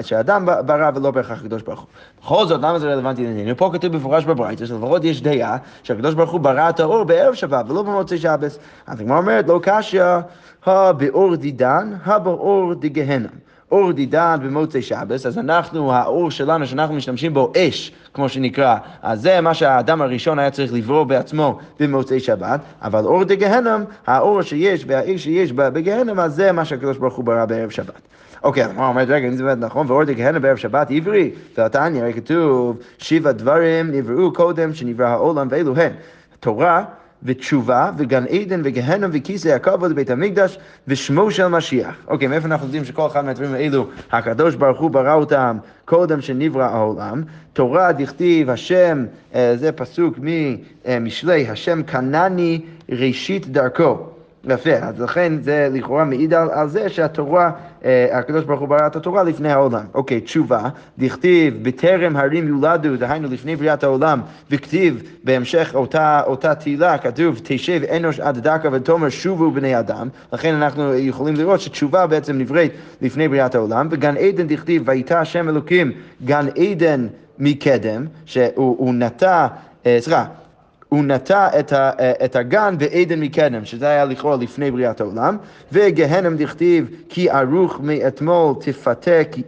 שאדם 0.01 0.45
ברא 0.65 0.91
ולא 0.95 1.11
בהכרח 1.11 1.41
הקדוש 1.41 1.61
ברוך 1.61 1.79
הוא. 1.79 1.87
בכל 2.21 2.47
זאת, 2.47 2.61
למה 2.61 2.79
זה 2.79 2.93
רלוונטי 2.93 3.23
לעניינו? 3.23 3.57
פה 3.57 3.69
כתוב 3.73 3.93
במפורש 3.93 4.25
בברייתא, 4.25 4.65
שלפחות 4.65 5.03
יש 5.03 5.21
דעה 5.21 5.57
שהקדוש 5.83 6.13
ברוך 6.15 6.31
הוא 6.31 6.39
ברא 6.39 6.69
את 6.69 6.79
האור 6.79 7.03
בערב 7.03 7.33
שבת 7.33 7.69
ולא 7.69 7.83
במוצאי 7.83 8.17
שבס. 8.17 8.59
אז 8.87 8.99
הגמרא 8.99 9.17
אומרת, 9.17 9.47
לא 9.47 9.59
קשיא, 9.63 10.03
הבאור 10.65 11.35
דידן, 11.35 11.93
הבאור 12.05 12.73
דגהנם. 12.73 13.52
אור 13.73 13.91
דידן 13.91 14.37
במוצאי 14.43 14.81
שבס, 14.81 15.25
אז 15.25 15.37
אנחנו, 15.37 15.93
האור 15.93 16.31
שלנו 16.31 16.67
שאנחנו 16.67 16.95
משתמשים 16.95 17.33
בו, 17.33 17.51
אש, 17.57 17.91
כמו 18.13 18.29
שנקרא, 18.29 18.77
אז 19.01 19.21
זה 19.21 19.41
מה 19.41 19.53
שהאדם 19.53 20.01
הראשון 20.01 20.39
היה 20.39 20.51
צריך 20.51 20.73
לברוא 20.73 21.03
בעצמו 21.03 21.59
במוצאי 21.79 22.19
שבת, 22.19 22.59
אבל 22.81 23.05
אור 23.05 23.23
דגהנם, 23.23 23.83
האור 24.07 24.41
שיש 24.41 24.83
והאש 24.87 25.23
שיש 25.23 25.51
בגהנם, 25.51 26.19
אז 26.19 26.35
זה 26.35 26.51
מה 26.51 26.65
שהקדוש 26.65 26.97
ברוך 26.97 27.15
הוא 27.15 27.25
ברא 27.25 27.45
בערב 27.45 27.69
שבת. 27.69 28.01
אוקיי, 28.43 28.63
הוא 28.63 28.85
אומר, 28.85 29.01
רגע, 29.01 29.27
אם 29.27 29.35
זה 29.35 29.43
באמת 29.43 29.57
נכון, 29.57 29.91
ואור 29.91 30.03
דגהנם 30.03 30.41
בערב 30.41 30.57
שבת 30.57 30.87
עברי, 30.91 31.31
ועתניא, 31.57 32.11
כתוב, 32.11 32.77
שבע 32.97 33.31
דברים 33.31 33.91
נבראו 33.91 34.33
קודם 34.33 34.73
שנברא 34.73 35.07
העולם, 35.07 35.47
ואלו 35.51 35.75
הן. 35.75 35.91
תורה, 36.39 36.83
ותשובה, 37.23 37.91
וגן 37.97 38.25
עדן, 38.25 38.61
וגהנם, 38.63 39.09
וכיסא 39.13 39.49
הכבוד, 39.49 39.91
ובית 39.91 40.09
המקדש, 40.09 40.57
ושמו 40.87 41.31
של 41.31 41.47
משיח. 41.47 41.95
אוקיי, 42.07 42.27
מאיפה 42.27 42.47
אנחנו 42.47 42.65
יודעים 42.65 42.85
שכל 42.85 43.07
אחד 43.07 43.25
מהדברים 43.25 43.53
האלו, 43.53 43.87
הקדוש 44.11 44.55
ברוך 44.55 44.79
הוא 44.79 44.91
ברא 44.91 45.13
אותם 45.13 45.57
קודם 45.85 46.21
שנברא 46.21 46.63
העולם. 46.63 47.23
תורה 47.53 47.91
דכתיב, 47.91 48.49
השם, 48.49 49.05
אה, 49.35 49.53
זה 49.57 49.71
פסוק 49.71 50.19
ממשלי, 50.21 51.47
השם 51.47 51.83
קנני 51.83 52.61
ראשית 52.89 53.47
דרכו. 53.47 54.12
יפה, 54.49 54.73
אז 54.73 55.01
לכן 55.01 55.33
זה 55.41 55.69
לכאורה 55.71 56.05
מעיד 56.05 56.33
על, 56.33 56.49
על 56.51 56.69
זה 56.69 56.89
שהתורה, 56.89 57.51
אה, 57.85 58.07
הקדוש 58.11 58.43
ברוך 58.43 58.59
הוא 58.59 58.69
ברא 58.69 58.87
את 58.87 58.95
התורה 58.95 59.23
לפני 59.23 59.51
העולם. 59.51 59.83
אוקיי, 59.93 60.21
תשובה, 60.21 60.69
דכתיב 60.97 61.59
בטרם 61.61 62.15
הרים 62.15 62.47
יולדו, 62.47 62.95
דהיינו 62.97 63.27
לפני 63.31 63.55
בריאת 63.55 63.83
העולם, 63.83 64.21
וכתיב 64.51 65.03
בהמשך 65.23 65.71
אותה, 65.75 66.21
אותה 66.25 66.55
תהילה, 66.55 66.97
כתוב 66.97 67.39
תשב 67.43 67.81
אנוש 67.83 68.19
עד 68.19 68.37
דקה 68.39 68.69
ותאמר 68.71 69.09
שובו 69.09 69.51
בני 69.51 69.79
אדם, 69.79 70.09
לכן 70.33 70.55
אנחנו 70.55 70.93
יכולים 70.93 71.35
לראות 71.35 71.61
שתשובה 71.61 72.07
בעצם 72.07 72.37
נבראת 72.37 72.71
לפני 73.01 73.27
בריאת 73.27 73.55
העולם, 73.55 73.87
וגן 73.91 74.17
עדן 74.17 74.47
דכתיב 74.47 74.83
ויתה 74.85 75.19
השם 75.19 75.49
אלוקים 75.49 75.91
גן 76.25 76.45
עדן 76.57 77.07
מקדם, 77.39 78.05
שהוא 78.25 78.93
נטע, 78.93 79.47
אה, 79.85 79.97
סליחה, 79.99 80.25
הוא 80.93 81.03
נטע 81.03 81.59
את, 81.59 81.73
ה, 81.73 81.91
את 82.25 82.35
הגן 82.35 82.75
בעדן 82.77 83.19
מקדם, 83.19 83.65
שזה 83.65 83.87
היה 83.87 84.05
לכאורה 84.05 84.37
לפני 84.37 84.71
בריאת 84.71 85.01
העולם, 85.01 85.37
וגהנם 85.71 86.37
דכתיב 86.37 86.87
כי 87.09 87.29
ערוך 87.29 87.79
מאתמול 87.83 88.55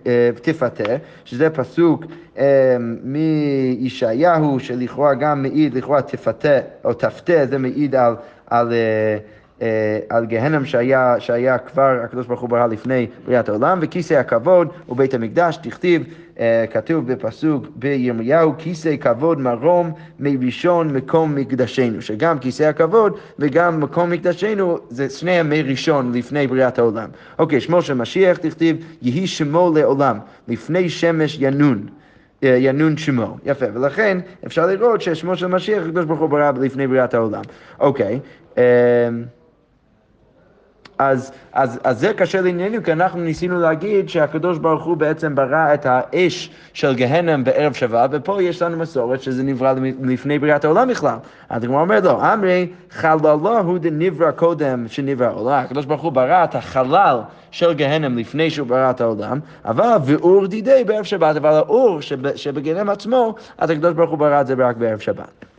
אה, 0.07 0.29
תפתה 0.41 0.95
שזה 1.25 1.49
פסוק 1.49 2.05
אה, 2.37 2.77
מישעיהו, 3.03 4.59
שלכאורה 4.59 5.13
גם 5.13 5.41
מעיד, 5.41 5.73
לכאורה 5.73 6.01
תפתה 6.01 6.59
או 6.85 6.93
תפתה, 6.93 7.45
זה 7.45 7.57
מעיד 7.57 7.95
על, 7.95 8.15
על, 8.47 8.73
אה, 9.61 9.99
על 10.09 10.25
גהנם 10.25 10.65
שהיה, 10.65 11.15
שהיה 11.19 11.57
כבר 11.57 11.99
הקדוש 12.03 12.27
ברוך 12.27 12.41
הוא 12.41 12.49
ברא 12.49 12.67
לפני 12.67 13.07
בריאת 13.25 13.49
העולם, 13.49 13.79
וכיסא 13.81 14.13
הכבוד 14.13 14.67
ובית 14.89 15.13
המקדש, 15.13 15.57
תכתיב, 15.57 16.03
כתוב 16.71 17.11
בפסוק 17.11 17.65
בירמיהו, 17.75 18.53
כיסא 18.57 18.95
כבוד 18.97 19.39
מרום 19.39 19.91
מראשון 20.19 20.93
מקום 20.93 21.35
מקדשנו, 21.35 22.01
שגם 22.01 22.39
כיסא 22.39 22.63
הכבוד 22.63 23.17
וגם 23.39 23.79
מקום 23.79 24.09
מקדשנו 24.09 24.77
זה 24.89 25.09
שני 25.09 25.31
ימי 25.31 25.61
ראשון 25.61 26.11
לפני 26.13 26.47
בריאת 26.47 26.79
העולם. 26.79 27.09
אוקיי, 27.39 27.61
שמו 27.61 27.81
של 27.81 27.93
משיח, 27.93 28.37
תכתיב, 28.37 28.77
יהי 29.01 29.27
שמו 29.27 29.71
לעולם, 29.75 30.19
לפני 30.47 30.89
שמש 30.89 31.37
ינון. 31.39 31.87
אה, 32.43 32.57
ינון 32.59 32.97
שמו. 32.97 33.37
יפה, 33.45 33.65
ולכן 33.73 34.17
אפשר 34.45 34.65
לראות 34.65 35.01
ששמו 35.01 35.35
של 35.35 35.47
משיח, 35.47 35.83
הקדוש 35.83 36.05
ברוך 36.05 36.19
הוא 36.19 36.29
ברא 36.29 36.51
לפני 36.61 36.87
בריאת 36.87 37.13
העולם. 37.13 37.41
אוקיי. 37.79 38.19
אז, 40.99 41.31
אז, 41.53 41.79
אז 41.83 41.99
זה 41.99 42.13
קשה 42.13 42.41
לענייננו, 42.41 42.83
כי 42.83 42.91
אנחנו 42.91 43.19
ניסינו 43.19 43.59
להגיד 43.59 44.09
שהקדוש 44.09 44.57
ברוך 44.57 44.83
הוא 44.83 44.97
בעצם 44.97 45.35
ברא 45.35 45.73
את 45.73 45.85
האש 45.85 46.49
של 46.73 46.95
גהנם 46.95 47.43
בערב 47.43 47.73
שבת, 47.73 48.09
ופה 48.13 48.41
יש 48.41 48.61
לנו 48.61 48.77
מסורת 48.77 49.21
שזה 49.21 49.43
נברא 49.43 49.73
לפני 50.03 50.39
בריאת 50.39 50.65
העולם 50.65 50.89
בכלל. 50.89 51.17
אז 51.49 51.63
הגמרא 51.63 51.81
אומר 51.81 51.99
לו, 51.99 52.33
אמרי 52.33 52.67
חללו 52.91 53.59
הוא 53.59 53.77
דנברא 53.77 54.31
קודם 54.31 54.85
שנברא 54.87 55.25
העולם. 55.25 55.63
הקדוש 55.63 55.85
ברוך 55.85 56.01
הוא 56.01 56.11
ברא 56.11 56.43
את 56.43 56.55
החלל 56.55 57.19
של 57.51 57.73
גהנם 57.73 58.17
לפני 58.17 58.49
שהוא 58.49 58.67
ברא 58.67 58.89
את 58.89 59.01
העולם, 59.01 59.39
אבל 59.65 59.97
ואור 60.05 60.47
דידי 60.47 60.83
בערב 60.87 61.03
שבת, 61.03 61.35
אבל 61.35 61.53
האור 61.53 61.99
שבגהנם 62.35 62.89
עצמו, 62.89 63.35
אז 63.57 63.69
הקדוש 63.69 63.93
ברוך 63.93 64.09
הוא 64.09 64.19
ברא 64.19 64.41
את 64.41 64.47
זה 64.47 64.53
רק 64.57 64.77
בערב 64.77 64.99
שבת. 64.99 65.54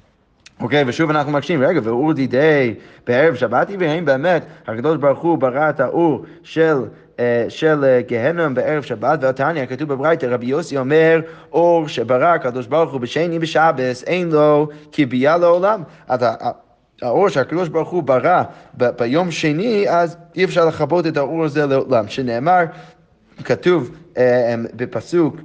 אוקיי, 0.60 0.82
okay, 0.82 0.84
ושוב 0.88 1.10
אנחנו 1.10 1.32
מקשים, 1.32 1.62
רגע, 1.62 1.80
ואור 1.82 2.12
דידי 2.12 2.74
בערב 3.06 3.34
שבתי, 3.34 3.76
והאם 3.76 4.04
באמת 4.04 4.46
הקדוש 4.66 4.96
ברוך 4.96 5.18
הוא 5.18 5.38
ברא 5.38 5.70
את 5.70 5.80
האור 5.80 6.24
של... 6.42 6.76
אה, 7.18 7.46
של 7.48 7.84
אה, 7.84 8.00
גהנם 8.08 8.54
בערב 8.54 8.82
שבת, 8.82 9.18
והתניא, 9.22 9.66
כתוב 9.66 9.88
בברייתא, 9.88 10.26
רבי 10.26 10.46
יוסי 10.46 10.78
אומר, 10.78 11.20
אור 11.52 11.88
שברא 11.88 12.26
הקדוש 12.26 12.66
ברוך 12.66 12.92
הוא 12.92 13.00
בשני 13.00 13.38
בשבס, 13.38 14.02
אין 14.02 14.28
לו 14.28 14.68
כי 14.92 15.06
ביה 15.06 15.36
לעולם. 15.36 15.82
האור 17.02 17.28
שהקדוש 17.28 17.68
ברוך 17.68 17.90
הוא 17.90 18.02
ברא 18.02 18.42
ביום 18.74 19.30
שני, 19.30 19.88
אז 19.88 20.16
אי 20.36 20.44
אפשר 20.44 20.66
לכבות 20.66 21.06
את 21.06 21.16
האור 21.16 21.44
הזה 21.44 21.66
לעולם, 21.66 22.08
שנאמר 22.08 22.64
כתוב 23.44 23.90
בפסוק, 24.74 25.36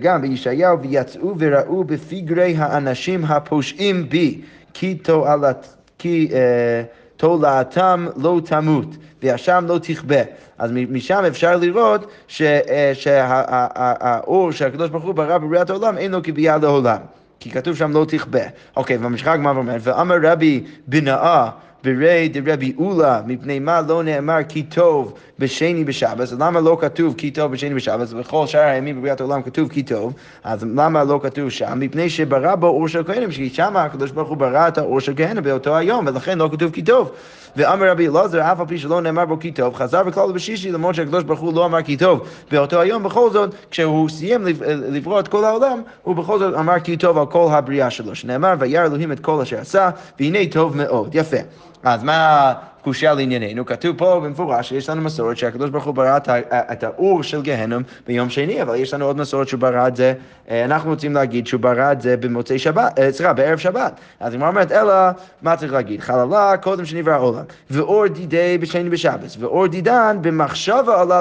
גם 0.00 0.22
בישעיהו, 0.22 0.80
ויצאו 0.80 1.34
וראו 1.38 1.84
בפגרי 1.84 2.54
האנשים 2.56 3.24
הפושעים 3.24 4.08
בי, 4.08 4.40
כי 4.74 6.28
אה, 6.32 6.82
תולעתם 7.16 8.06
לא 8.16 8.40
תמות, 8.44 8.96
והשם 9.22 9.64
לא 9.68 9.78
תכבה. 9.82 10.22
אז 10.58 10.70
משם 10.72 11.24
אפשר 11.28 11.56
לראות 11.56 12.10
אה, 12.40 12.92
שהאור 12.94 14.52
שהקדוש 14.52 14.90
ברוך 14.90 15.04
הוא 15.04 15.14
ברא 15.14 15.38
בבריאת 15.38 15.70
העולם 15.70 15.98
אין 15.98 16.10
לו 16.10 16.22
כבייה 16.22 16.58
לעולם. 16.58 16.98
כי 17.40 17.50
כתוב 17.50 17.76
שם 17.76 17.92
לא 17.92 18.04
תכבה. 18.08 18.40
אוקיי, 18.76 18.96
והמשחק 18.96 19.36
מה 19.40 19.50
אומר, 19.50 19.76
ואמר 19.80 20.16
רבי 20.22 20.64
בנאה 20.86 21.50
ברי 21.84 22.28
דרבי 22.28 22.72
אולה, 22.78 23.20
מפני 23.26 23.58
מה 23.58 23.80
לא 23.88 24.02
נאמר 24.02 24.38
כי 24.48 24.62
טוב 24.62 25.14
בשני 25.38 25.84
בשבת, 25.84 26.28
למה 26.38 26.60
לא 26.60 26.78
כתוב 26.80 27.14
כי 27.18 27.30
טוב 27.30 27.52
בשני 27.52 27.74
בשבת? 27.74 28.08
בכל 28.08 28.46
שאר 28.46 28.60
הימים 28.60 28.98
בבריאת 28.98 29.20
העולם 29.20 29.42
כתוב 29.42 29.68
כי 29.68 29.82
טוב, 29.82 30.12
אז 30.44 30.64
למה 30.74 31.04
לא 31.04 31.20
כתוב 31.22 31.50
שם? 31.50 31.80
מפני 31.80 32.10
שברא 32.10 32.54
בו 32.54 32.66
אור 32.66 32.88
של 32.88 33.04
כהנים, 33.04 33.30
כי 33.30 33.50
שם 33.50 33.76
הקדוש 33.76 34.10
ברוך 34.10 34.28
הוא 34.28 34.36
ברא 34.36 34.68
את 34.68 34.78
האור 34.78 35.00
של 35.00 35.12
כהנים 35.16 35.42
באותו 35.42 35.76
היום, 35.76 36.06
ולכן 36.06 36.38
לא 36.38 36.48
כתוב 36.52 36.72
כי 36.72 36.82
טוב. 36.82 37.10
ואמר 37.56 37.90
רבי 37.90 38.08
אלעזר, 38.08 38.52
אף 38.52 38.60
על 38.60 38.66
פי 38.66 38.78
שלא 38.78 39.00
נאמר 39.00 39.24
בו 39.24 39.38
כי 39.38 39.52
טוב, 39.52 39.74
חזר 39.74 40.02
וכלל 40.06 40.32
בשישי, 40.32 40.72
למרות 40.72 40.94
שהקדוש 40.94 41.24
ברוך 41.24 41.40
הוא 41.40 41.54
לא 41.54 41.64
אמר 41.64 41.82
כי 41.82 41.96
טוב 41.96 42.28
באותו 42.50 42.80
היום, 42.80 43.02
בכל 43.02 43.30
זאת, 43.30 43.54
כשהוא 43.70 44.08
סיים 44.08 44.44
לברוא 44.66 45.20
את 45.20 45.28
כל 45.28 45.44
העולם, 45.44 45.82
הוא 46.02 46.16
בכל 46.16 46.38
זאת 46.38 46.54
אמר 46.54 46.80
כי 46.80 46.96
טוב 46.96 47.18
על 47.18 47.26
כל 47.26 47.48
הבריאה 47.50 47.90
שלו, 47.90 48.14
שנאמר, 48.14 48.54
וירא 48.58 48.86
אלוהים 48.86 49.12
את 49.12 49.20
כל 49.20 49.40
אשר 49.40 49.60
עשה, 49.60 49.90
והנה 50.20 50.38
טוב 50.50 50.76
מאוד. 50.76 51.14
יפה. 51.14 51.36
אז 51.82 52.02
מה 52.04 52.52
קושייה 52.82 53.14
לענייננו? 53.14 53.66
כתוב 53.66 53.98
פה 53.98 54.20
במפורש 54.24 54.68
שיש 54.68 54.88
לנו 54.88 55.02
מסורת 55.02 55.36
שהקדוש 55.36 55.70
ברוך 55.70 55.84
הוא 55.84 55.94
ברא 55.94 56.18
את 56.50 56.84
האור 56.84 57.22
של 57.22 57.42
גהנום 57.42 57.82
ביום 58.06 58.30
שני, 58.30 58.62
אבל 58.62 58.76
יש 58.76 58.94
לנו 58.94 59.04
עוד 59.04 59.16
מסורת 59.16 59.48
שהוא 59.48 59.60
ברא 59.60 59.88
את 59.88 59.96
זה, 59.96 60.14
אה, 60.50 60.64
אנחנו 60.64 60.90
רוצים 60.90 61.14
להגיד 61.14 61.46
שהוא 61.46 61.60
ברא 61.60 61.92
את 61.92 62.00
זה 62.00 62.16
במוצאי 62.16 62.58
שבת, 62.58 62.98
אה, 62.98 63.12
סליחה, 63.12 63.32
בערב 63.32 63.58
שבת. 63.58 64.00
אז 64.20 64.34
היא 64.34 64.42
אומרת, 64.42 64.72
אלא, 64.72 64.94
מה 65.42 65.56
צריך 65.56 65.72
להגיד? 65.72 66.00
חללה 66.00 66.56
קודם 66.56 66.84
שנברא 66.84 67.12
העולם, 67.12 67.44
ואור 67.70 68.06
דידי 68.06 68.58
בשני 68.60 68.90
בשבת, 68.90 69.36
ואור 69.38 69.66
דידן 69.66 70.16
במחשבה 70.20 71.00
עלה 71.00 71.20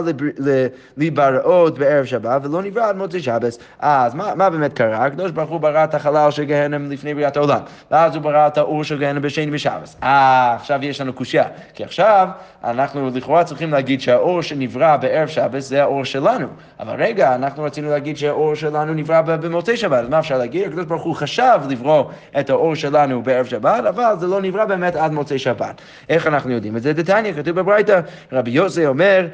להיבראות 0.98 1.80
בערב 1.80 2.06
שבת, 2.06 2.46
ולא 2.46 2.64
נברא 2.64 2.90
עד 2.90 2.96
מוצאי 2.96 3.22
שבת. 3.22 3.58
אז 3.80 4.16
מה, 4.16 4.36
מה 4.36 4.50
באמת 4.50 4.74
קרה? 4.74 5.06
הקדוש 5.06 5.32
ברוך 5.32 5.50
הוא 5.50 5.60
ברא 5.60 5.84
את 5.84 5.96
החלל 5.96 6.32
של 6.32 6.44
גהנם 6.44 6.92
לפני 6.92 7.14
בריאת 7.14 7.38
העולם, 7.38 7.60
ואז 7.92 8.16
הוא 8.16 8.24
ברא 8.24 8.48
את 8.48 8.58
האור 8.58 8.84
של 8.84 9.00
גהנם 9.00 9.22
בשני 9.22 9.52
בשבת. 9.52 9.96
אה, 10.04 10.56
עכשיו 10.56 10.80
יש 10.84 11.02
לנו 11.02 11.14
קושייה. 11.14 11.46
כי 11.74 11.84
עכשיו 11.84 12.28
אנחנו 12.64 13.10
לכאורה 13.16 13.44
צריכים 13.44 13.72
להגיד 13.72 14.02
שהאור 14.02 14.42
שנברא 14.42 14.98
בערב 14.98 15.28
שבת 15.28 15.62
זה 15.62 15.82
האור 15.82 16.06
שלנו. 16.06 16.48
אבל 16.80 16.96
רגע, 17.04 17.36
אנחנו 17.36 17.64
רצינו 17.64 17.90
להגיד 17.90 18.18
שהאור 18.18 18.56
שלנו 18.56 18.94
נברא 18.94 19.22
במוצאי 19.22 19.78
שבת, 19.78 20.04
אז 20.04 20.10
מה 20.10 20.20
אפשר 20.20 20.38
להגיד? 20.38 20.68
הקדוש 20.68 20.86
ברוך 20.86 21.04
הוא 21.04 21.16
חשב 21.16 21.60
לברוא 21.70 22.04
את 22.40 22.50
האור 22.50 22.76
שלנו 22.76 23.24
בערב 23.24 23.46
שבת, 23.46 23.86
אבל 23.90 24.14
זה 24.20 24.28
לא 24.28 24.42
נברא 24.42 24.66
באמת 24.66 24.96
עד 24.96 25.12
מוצאי 25.12 25.40
שבת. 25.40 25.82
איך 26.10 26.28
אנחנו 26.28 26.52
יודעים 26.52 26.78
את 26.78 26.82
זה? 26.82 26.94
דתניא, 26.94 27.34
כתוב 27.34 27.60
בברייתא, 27.60 28.00
רבי 28.32 28.52
יוסי 28.52 28.86
אומר, 28.86 29.28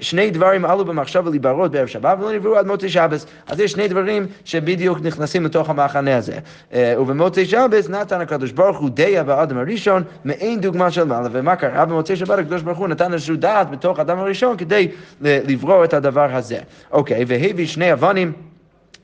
שני, 0.00 0.30
דברים 0.30 0.64
עלו 0.64 0.84
במחשבה 0.84 1.30
להיברות 1.30 1.70
בערב 1.70 1.86
שבת 1.86 2.18
ולא 2.18 2.32
נבראו 2.32 2.56
עד 2.56 2.66
מוצאי 2.66 2.88
שבת. 2.88 3.24
אז 3.48 3.60
יש 3.60 3.72
שני 3.72 3.88
דברים 3.88 4.26
שבדיוק 4.44 4.98
נכנסים 5.02 5.44
לתוך 5.44 5.70
המחנה 5.70 6.16
הזה. 6.16 6.38
אה, 6.72 6.94
ובמוצאי 6.98 7.46
שבת 7.46 7.90
נתן 7.90 8.20
הקדוש 8.20 8.52
ברוך 8.52 8.78
הוא 8.78 8.90
דיה 8.90 9.24
באדם 9.24 9.58
הראשון, 9.58 10.02
מעין 10.24 10.60
דוגמה 10.60 10.90
של 10.90 11.04
מעלה, 11.04 11.28
ומה 11.32 11.56
קרה? 11.58 11.84
במוצאי 11.84 12.16
שבת 12.16 12.38
הקדוש 12.38 12.62
ברוך 12.62 12.78
הוא 12.78 12.88
נתן 12.88 13.12
איזשהו 13.12 13.36
דעת 13.36 13.70
בתוך 13.70 13.98
האדם 13.98 14.18
הראשון 14.18 14.56
כדי 14.56 14.88
לברוא 15.20 15.84
את 15.84 15.94
הדבר 15.94 16.36
הזה. 16.36 16.58
אוקיי, 16.90 17.24
והביא 17.28 17.66
שני 17.66 17.92
אבנים 17.92 18.32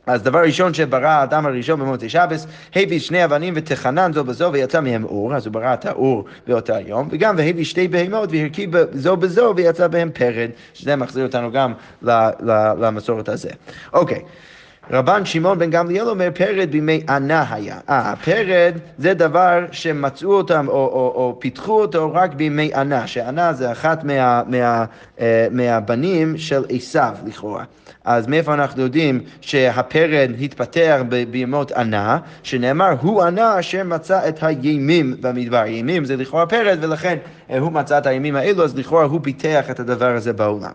אז 0.06 0.22
דבר 0.22 0.38
ראשון 0.38 0.74
שברא 0.74 1.06
האדם 1.06 1.46
הראשון 1.46 1.80
במוצאי 1.80 2.08
שבס, 2.08 2.46
הביא 2.76 2.98
שני 2.98 3.24
אבנים 3.24 3.54
ותחנן 3.56 4.12
זו 4.12 4.24
בזו 4.24 4.52
ויצא 4.52 4.80
מהם 4.80 5.04
אור, 5.04 5.34
אז 5.34 5.46
הוא 5.46 5.52
ברא 5.52 5.74
את 5.74 5.86
האור 5.86 6.24
באותו 6.46 6.74
היום, 6.74 7.08
וגם 7.10 7.34
והביא 7.38 7.64
שתי 7.64 7.88
בהמות 7.88 8.28
והרכיב 8.32 8.70
זו 8.92 9.16
בזו 9.16 9.52
ויצא 9.56 9.88
בהם 9.88 10.10
פרד, 10.14 10.50
שזה 10.74 10.96
מחזיר 10.96 11.26
אותנו 11.26 11.52
גם 11.52 11.72
למסורת 12.78 13.28
הזה. 13.28 13.50
אוקיי. 13.92 14.22
רבן 14.90 15.24
שמעון 15.24 15.58
בן 15.58 15.70
גמליאל 15.70 16.08
אומר 16.08 16.28
פרד 16.34 16.68
בימי 16.70 17.02
ענה 17.08 17.44
היה. 17.50 17.78
אה, 17.88 18.14
פרד 18.24 18.74
זה 18.98 19.14
דבר 19.14 19.64
שמצאו 19.72 20.32
אותם 20.32 20.68
או, 20.68 20.72
או, 20.72 21.12
או 21.14 21.36
פיתחו 21.38 21.80
אותו 21.80 22.12
רק 22.14 22.34
בימי 22.34 22.70
ענה, 22.74 23.06
שענה 23.06 23.52
זה 23.52 23.72
אחת 23.72 24.04
מה, 24.04 24.42
מה, 24.46 24.84
אה, 25.20 25.46
מהבנים 25.50 26.38
של 26.38 26.64
עשיו 26.68 27.14
לכאורה. 27.26 27.64
אז 28.04 28.26
מאיפה 28.26 28.54
אנחנו 28.54 28.82
יודעים 28.82 29.20
שהפרד 29.40 30.30
התפתח 30.40 31.00
בימות 31.30 31.72
ענה, 31.72 32.18
שנאמר 32.42 32.94
הוא 33.00 33.22
ענה 33.22 33.60
אשר 33.60 33.84
מצא 33.84 34.28
את 34.28 34.42
הימים 34.42 35.16
במדבר. 35.20 35.66
ימים 35.66 36.04
זה 36.04 36.16
לכאורה 36.16 36.46
פרד 36.46 36.78
ולכן 36.80 37.16
אה, 37.50 37.58
הוא 37.58 37.72
מצא 37.72 37.98
את 37.98 38.06
הימים 38.06 38.36
האלו, 38.36 38.64
אז 38.64 38.76
לכאורה 38.76 39.04
הוא 39.04 39.20
פיתח 39.22 39.70
את 39.70 39.80
הדבר 39.80 40.14
הזה 40.16 40.32
בעולם. 40.32 40.72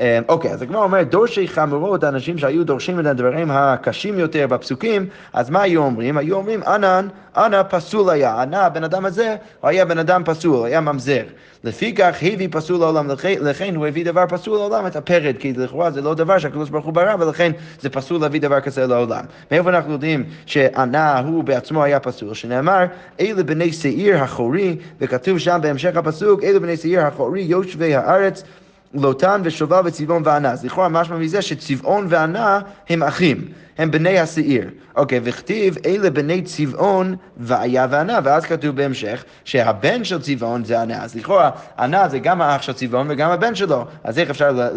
אמ, 0.00 0.22
אוקיי, 0.28 0.52
אז 0.52 0.62
הגמרא 0.62 0.82
אומרת, 0.82 1.10
דורשי 1.10 1.48
חמורות, 1.48 2.04
האנשים 2.04 2.38
שהיו 2.38 2.64
דורשים 2.64 3.00
את 3.00 3.06
הדברים 3.06 3.50
הקשים 3.50 4.18
יותר 4.18 4.46
בפסוקים, 4.46 5.06
אז 5.32 5.50
מה 5.50 5.62
היו 5.62 5.82
אומרים? 5.82 6.16
היו 6.16 6.36
אומרים, 6.36 6.62
ענן, 6.62 7.08
ענה 7.36 7.64
פסול 7.64 8.10
היה, 8.10 8.42
ענה, 8.42 8.66
הבן 8.66 8.84
אדם 8.84 9.04
הזה, 9.04 9.36
הוא 9.60 9.68
היה 9.70 9.84
בן 9.84 9.98
אדם 9.98 10.22
פסול, 10.24 10.66
היה 10.66 10.80
ממזר. 10.80 11.22
לפיכך 11.64 12.16
הביא 12.22 12.48
פסול 12.50 12.80
לעולם, 12.80 13.08
לכן 13.40 13.76
הוא 13.76 13.86
הביא 13.86 14.04
דבר 14.04 14.24
פסול 14.28 14.58
לעולם, 14.58 14.86
את 14.86 14.96
הפרד, 14.96 15.34
כי 15.38 15.52
לכאורה 15.52 15.90
זה 15.90 16.00
לא 16.00 16.14
דבר 16.14 16.38
שהקדוש 16.38 16.70
ברוך 16.70 16.84
הוא 16.84 16.94
ברא, 16.94 17.16
ולכן 17.18 17.52
זה 17.80 17.90
פסול 17.90 18.20
להביא 18.20 18.40
דבר 18.40 18.60
כזה 18.60 18.86
לעולם. 18.86 19.24
מאיפה 19.50 19.68
אנחנו 19.70 19.92
יודעים 19.92 20.24
שענה 20.46 21.18
הוא 21.18 21.44
בעצמו 21.44 21.84
היה 21.84 22.00
פסול? 22.00 22.34
שנאמר, 22.34 22.84
אלה 23.20 23.42
בני 23.42 23.72
שעיר 23.72 24.16
החורי, 24.16 24.76
וכתוב 25.00 25.38
שם 25.38 25.58
בהמשך 25.62 25.96
הפסוק, 25.96 26.44
אלה 26.44 26.60
בני 26.60 26.76
שעיר 26.76 27.00
החורי, 27.00 27.40
יושבי 27.40 27.94
הארץ. 27.94 28.44
לוטן 28.94 29.40
ושובל 29.44 29.82
וצבעון 29.84 30.22
וענה. 30.24 30.50
אז 30.50 30.64
לכאורה 30.64 30.88
משמע 30.88 31.16
מזה 31.16 31.42
שצבעון 31.42 32.06
וענה 32.08 32.60
הם 32.88 33.02
אחים. 33.02 33.48
הם 33.80 33.90
בני 33.90 34.18
השעיר. 34.18 34.70
אוקיי, 34.96 35.20
וכתיב 35.24 35.76
אלה 35.86 36.10
בני 36.10 36.42
צבעון 36.42 37.16
והיה 37.36 37.86
וענה, 37.90 38.18
ואז 38.24 38.44
כתוב 38.44 38.76
בהמשך 38.76 39.24
שהבן 39.44 40.04
של 40.04 40.22
צבעון 40.22 40.64
זה 40.64 40.82
ענה. 40.82 41.02
אז 41.02 41.14
לכאורה, 41.14 41.50
ענה 41.78 42.08
זה 42.08 42.18
גם 42.18 42.42
האח 42.42 42.62
של 42.62 42.72
צבעון 42.72 43.06
וגם 43.10 43.30
הבן 43.30 43.54
שלו. 43.54 43.84
אז 44.04 44.18
איך 44.18 44.30
אפשר 44.30 44.70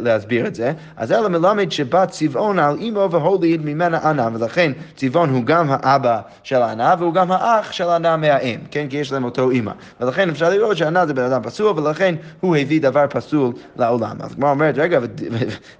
להסביר 0.00 0.46
את 0.46 0.54
זה? 0.54 0.72
אז 0.96 1.12
אלא 1.12 1.28
מלמד 1.28 1.72
שבת 1.72 2.10
צבעון 2.10 2.58
על 2.58 2.76
אמו 2.88 3.10
והוליד 3.10 3.64
ממנה 3.64 3.98
ענה, 4.08 4.28
ולכן 4.34 4.72
צבעון 4.96 5.30
הוא 5.30 5.44
גם 5.44 5.66
האבא 5.70 6.20
של 6.42 6.62
ענה 6.62 6.94
והוא 6.98 7.14
גם 7.14 7.32
האח 7.32 7.72
של 7.72 7.88
ענה 7.88 8.16
מהאם, 8.16 8.60
כן? 8.70 8.86
כי 8.90 8.96
יש 8.96 9.12
להם 9.12 9.24
אותו 9.24 9.50
אימא. 9.50 9.72
ולכן 10.00 10.30
אפשר 10.30 10.50
לראות 10.50 10.76
שענה 10.76 11.06
זה 11.06 11.14
בן 11.14 11.24
אדם 11.24 11.42
פסול, 11.42 11.78
ולכן 11.78 12.14
הוא 12.40 12.56
הביא 12.56 12.80
דבר 12.80 13.06
פסול 13.10 13.52
לעולם. 13.76 14.16
אז 14.20 14.34
כמו 14.34 14.50
אומרת, 14.50 14.74
רגע, 14.78 15.00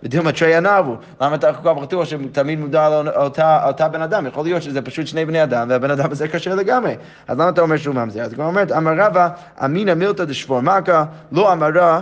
ודילמה 0.02 0.32
תרי 0.32 0.54
ענה 0.54 0.76
הוא, 0.76 0.96
למה 1.20 1.34
אתה 1.34 1.52
כל 1.52 1.74
כך 1.74 1.82
בטוח 1.82 2.04
שתמיד 2.04 2.69
מודע 2.70 2.86
על 2.86 3.08
אותה, 3.08 3.66
אותה 3.66 3.88
בן 3.88 4.02
אדם, 4.02 4.26
יכול 4.26 4.44
להיות 4.44 4.62
שזה 4.62 4.82
פשוט 4.82 5.06
שני 5.06 5.24
בני 5.24 5.42
אדם, 5.42 5.66
והבן 5.70 5.90
אדם 5.90 6.10
הזה 6.10 6.28
כשר 6.28 6.54
לגמרי. 6.54 6.96
אז 7.28 7.38
למה 7.38 7.48
אתה 7.48 7.60
אומר 7.60 7.76
שהוא 7.76 7.94
ממזר? 7.94 8.22
אז 8.22 8.32
היא 8.32 8.40
אומרת, 8.40 8.72
אמר 8.72 8.92
רבא, 8.96 9.28
אמינא 9.64 9.94
מילתא 9.94 10.24
דשבור 10.24 10.60
מכה, 10.60 11.04
לא 11.32 11.52
אמרה 11.52 12.00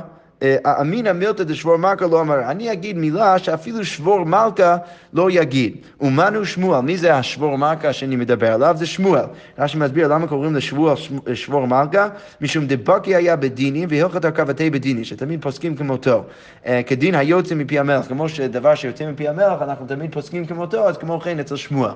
אמינא 0.81 1.13
מילתא 1.13 1.45
דשבור 1.45 1.77
מלכה 1.77 2.07
לא 2.07 2.21
אמר, 2.21 2.51
אני 2.51 2.73
אגיד 2.73 2.99
מילה 2.99 3.39
שאפילו 3.39 3.85
שבור 3.85 4.25
מלכה 4.25 4.77
לא 5.13 5.31
יגיד. 5.31 5.77
ומנו 6.01 6.45
שמואל, 6.45 6.81
מי 6.81 6.97
זה 6.97 7.15
השבור 7.15 7.59
מלכה 7.59 7.93
שאני 7.93 8.17
מדבר 8.17 8.53
עליו? 8.53 8.75
זה 8.79 8.87
שמואל. 8.87 9.25
רש"י 9.59 9.79
מסביר 9.79 10.09
למה 10.09 10.27
קוראים 10.27 10.55
לשבוע 10.55 10.95
שבור 11.35 11.67
מלכה, 11.67 12.09
משום 12.41 12.67
דבקי 12.67 13.15
היה 13.15 13.37
בדיני 13.37 13.87
והלכת 13.89 14.25
הרכבתי 14.25 14.71
בדיני, 14.71 15.05
שתמיד 15.05 15.43
פוסקים 15.43 15.77
כמותו. 15.77 16.25
אה, 16.67 16.81
כדין 16.87 17.15
היוצא 17.15 17.55
מפי 17.55 17.79
המלך, 17.79 18.09
כמו 18.09 18.29
שדבר 18.29 18.75
שיוצא 18.75 19.11
מפי 19.11 19.29
המלך, 19.29 19.63
אנחנו 19.63 19.87
תמיד 19.87 20.13
פוסקים 20.13 20.47
כמותו, 20.47 20.89
אז 20.89 20.99
כמו 20.99 21.21
כן 21.21 21.41
אצל 21.41 21.57
שמואל. 21.57 21.93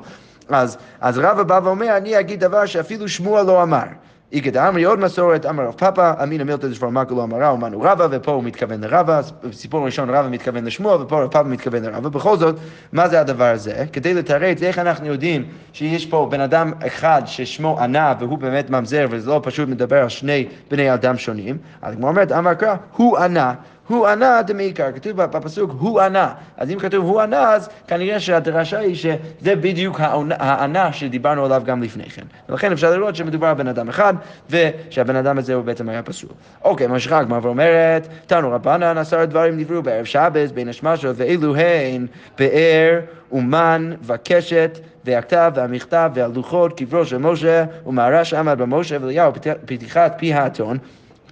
אז, 0.48 0.78
אז 1.00 1.18
רבא 1.18 1.42
בא 1.42 1.60
ואומר, 1.64 1.96
אני 1.96 2.20
אגיד 2.20 2.40
דבר 2.40 2.66
שאפילו 2.66 3.08
שמואל 3.08 3.46
לא 3.46 3.62
אמר. 3.62 3.84
איגא 4.32 4.50
דאמרי 4.50 4.84
עוד 4.84 4.98
מסורת, 4.98 5.46
אמר 5.46 5.64
רב 5.66 5.74
פאפא, 5.74 6.22
אמינא 6.22 6.44
מילתא 6.44 6.68
דשבר 6.68 6.88
מלכה 6.88 7.14
לא 7.14 7.22
אמרה, 7.22 7.48
אומנו 7.48 7.80
רבא, 7.80 8.08
ופה 8.10 8.32
הוא 8.32 8.44
מתכוון 8.44 8.80
לרבא, 8.80 9.20
בסיפור 9.44 9.84
ראשון 9.84 10.10
רבא 10.10 10.28
מתכוון 10.28 10.64
לשמואל, 10.64 11.02
ופה 11.02 11.22
רב 11.22 11.30
פאפא 11.30 11.48
מתכוון 11.48 11.82
לרבא. 11.82 12.08
בכל 12.08 12.36
זאת, 12.36 12.56
מה 12.92 13.08
זה 13.08 13.20
הדבר 13.20 13.44
הזה? 13.44 13.84
כדי 13.92 14.14
לתרץ 14.14 14.62
איך 14.62 14.78
אנחנו 14.78 15.06
יודעים 15.06 15.44
שיש 15.72 16.06
פה 16.06 16.28
בן 16.30 16.40
אדם 16.40 16.72
אחד 16.86 17.22
ששמו 17.26 17.80
ענה, 17.80 18.14
והוא 18.20 18.38
באמת 18.38 18.70
ממזר, 18.70 19.06
וזה 19.10 19.30
לא 19.30 19.40
פשוט 19.42 19.68
מדבר 19.68 20.02
על 20.02 20.08
שני 20.08 20.48
בני 20.70 20.94
אדם 20.94 21.16
שונים, 21.16 21.58
אז 21.82 21.94
כמו 21.94 22.08
אומרת, 22.08 22.32
אמר 22.32 22.54
קרא, 22.54 22.74
הוא 22.96 23.18
ענה. 23.18 23.54
הוא 23.92 24.06
ענה 24.06 24.42
דמעיקר, 24.42 24.92
כתוב 24.94 25.22
בפסוק 25.22 25.70
הוא 25.78 26.00
ענה. 26.00 26.32
אז 26.56 26.70
אם 26.70 26.78
כתוב 26.78 27.04
הוא 27.04 27.20
ענה, 27.20 27.52
אז 27.52 27.68
כנראה 27.86 28.20
שהדרשה 28.20 28.78
היא 28.78 28.94
שזה 28.94 29.56
בדיוק 29.56 30.00
הענה 30.30 30.92
שדיברנו 30.92 31.44
עליו 31.44 31.62
גם 31.64 31.82
לפני 31.82 32.04
כן. 32.04 32.22
ולכן 32.48 32.72
אפשר 32.72 32.90
לראות 32.90 33.16
שמדובר 33.16 33.46
על 33.46 33.54
בן 33.54 33.68
אדם 33.68 33.88
אחד, 33.88 34.14
ושהבן 34.50 35.16
אדם 35.16 35.38
הזה 35.38 35.54
הוא 35.54 35.64
בעצם 35.64 35.88
היה 35.88 36.02
פסול. 36.02 36.30
אוקיי, 36.64 36.86
ממשיכה 36.86 37.18
הגמרא 37.18 37.40
ואומרת, 37.42 38.08
תנו 38.26 38.50
רבנן 38.50 38.98
עשר 38.98 39.24
דברים 39.24 39.58
נבראו 39.58 39.82
בערב 39.82 40.04
שבס 40.04 40.50
בין 40.50 40.68
השמשות, 40.68 41.16
ואילו 41.18 41.56
הן 41.56 42.06
באר 42.38 43.00
ומן 43.32 43.92
וקשת 44.02 44.78
והכתב 45.04 45.52
והמכתב 45.54 46.10
והלוחות, 46.14 46.78
קברו 46.78 47.06
של 47.06 47.18
משה, 47.18 47.64
ומערה 47.86 48.24
שעמד 48.24 48.58
במשה 48.58 48.96
ואליהו, 49.00 49.32
פתיחת 49.66 50.14
פי 50.18 50.34
האתון. 50.34 50.78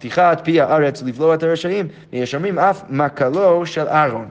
פתיחת 0.00 0.40
פי 0.44 0.60
הארץ 0.60 1.02
לבלוע 1.02 1.34
את 1.34 1.42
הרשעים, 1.42 1.88
ויש 2.12 2.34
אומרים 2.34 2.58
אף 2.58 2.82
מקלו 2.90 3.66
של 3.66 3.88
אהרון. 3.88 4.28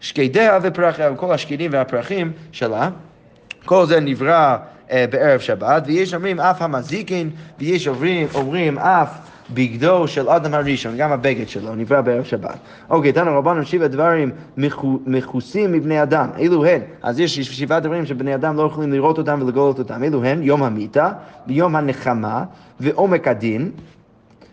שקדיה 0.00 0.58
ופרחיה, 0.62 1.14
כל 1.16 1.32
השקדים 1.32 1.70
והפרחים 1.74 2.32
שלה, 2.52 2.90
כל 3.64 3.86
זה 3.86 4.00
נברא 4.00 4.56
אה, 4.90 5.04
בערב 5.10 5.40
שבת, 5.40 5.82
ויש 5.86 6.14
אומרים 6.14 6.40
אף 6.40 6.62
המזיקין, 6.62 7.30
ויש 7.58 7.88
אומרים, 7.88 8.28
אומרים 8.34 8.78
אף 8.78 9.18
בגדו 9.54 10.08
של 10.08 10.28
אדם 10.28 10.54
הראשון, 10.54 10.96
גם 10.96 11.12
הבגד 11.12 11.48
שלו, 11.48 11.74
נברא 11.74 12.00
בערב 12.00 12.24
שבת. 12.24 12.58
אוקיי, 12.90 13.12
תנו 13.12 13.38
רבנו 13.38 13.64
שבע 13.66 13.86
דברים 13.86 14.30
מכוסים 15.06 15.72
מבני 15.72 16.02
אדם, 16.02 16.28
אלו 16.38 16.64
הן, 16.64 16.80
אז 17.02 17.20
יש 17.20 17.40
שבעה 17.40 17.80
דברים 17.80 18.06
שבני 18.06 18.34
אדם 18.34 18.56
לא 18.56 18.62
יכולים 18.62 18.92
לראות 18.92 19.18
אותם 19.18 19.38
ולגלות 19.42 19.78
אותם, 19.78 20.04
אלו 20.04 20.24
הן 20.24 20.42
יום 20.42 20.62
המיתה, 20.62 21.10
ויום 21.46 21.76
הנחמה, 21.76 22.44
ועומק 22.80 23.28
הדין, 23.28 23.70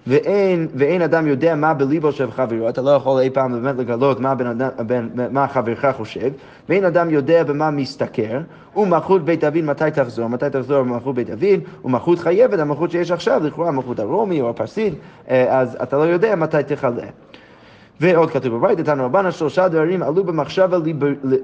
ואין, 0.08 0.68
ואין 0.76 1.02
אדם 1.02 1.28
יודע 1.28 1.56
מה 1.56 1.74
בליבו 1.74 2.12
של 2.12 2.32
חברו, 2.32 2.70
אתה 2.70 2.82
לא 2.82 2.90
יכול 2.90 3.22
אי 3.22 3.30
פעם 3.30 3.52
באמת 3.52 3.76
לגלות 3.78 4.20
מה, 4.20 4.36
בן 4.36 4.48
אדם, 4.48 4.70
בן, 4.88 5.08
מה 5.32 5.48
חברך 5.48 5.86
חושב, 5.98 6.32
ואין 6.70 6.86
אדם 6.86 7.10
יודע 7.10 7.44
במה 7.44 7.72
מסתכר, 7.72 8.40
ומלכות 8.76 9.26
בית 9.26 9.44
אבין 9.44 9.66
מתי 9.66 9.92
תחזור, 9.94 10.28
מתי 10.28 10.46
תחזור 10.52 10.84
מלכות 10.84 11.16
בית 11.16 11.30
אבין, 11.30 11.60
ומלכות 11.86 12.20
חייבת, 12.20 12.60
המלכות 12.60 12.92
שיש 12.92 13.12
עכשיו, 13.12 13.42
לכאורה 13.44 13.68
המלכות 13.68 14.00
הרומי 14.00 14.42
או 14.42 14.50
הפרסית, 14.50 14.94
אה, 15.30 15.60
אז 15.60 15.78
אתה 15.84 15.98
לא 15.98 16.04
יודע 16.04 16.36
מתי 16.36 16.64
תכלה. 16.68 17.08
ועוד 18.02 18.32
כתוב 18.32 18.56
בבית, 18.58 18.80
איתנו 18.80 19.06
רבנה 19.06 19.32
שלושה 19.32 19.68
דברים 19.68 20.04
עלו 20.04 20.24
במחשבה 20.24 20.78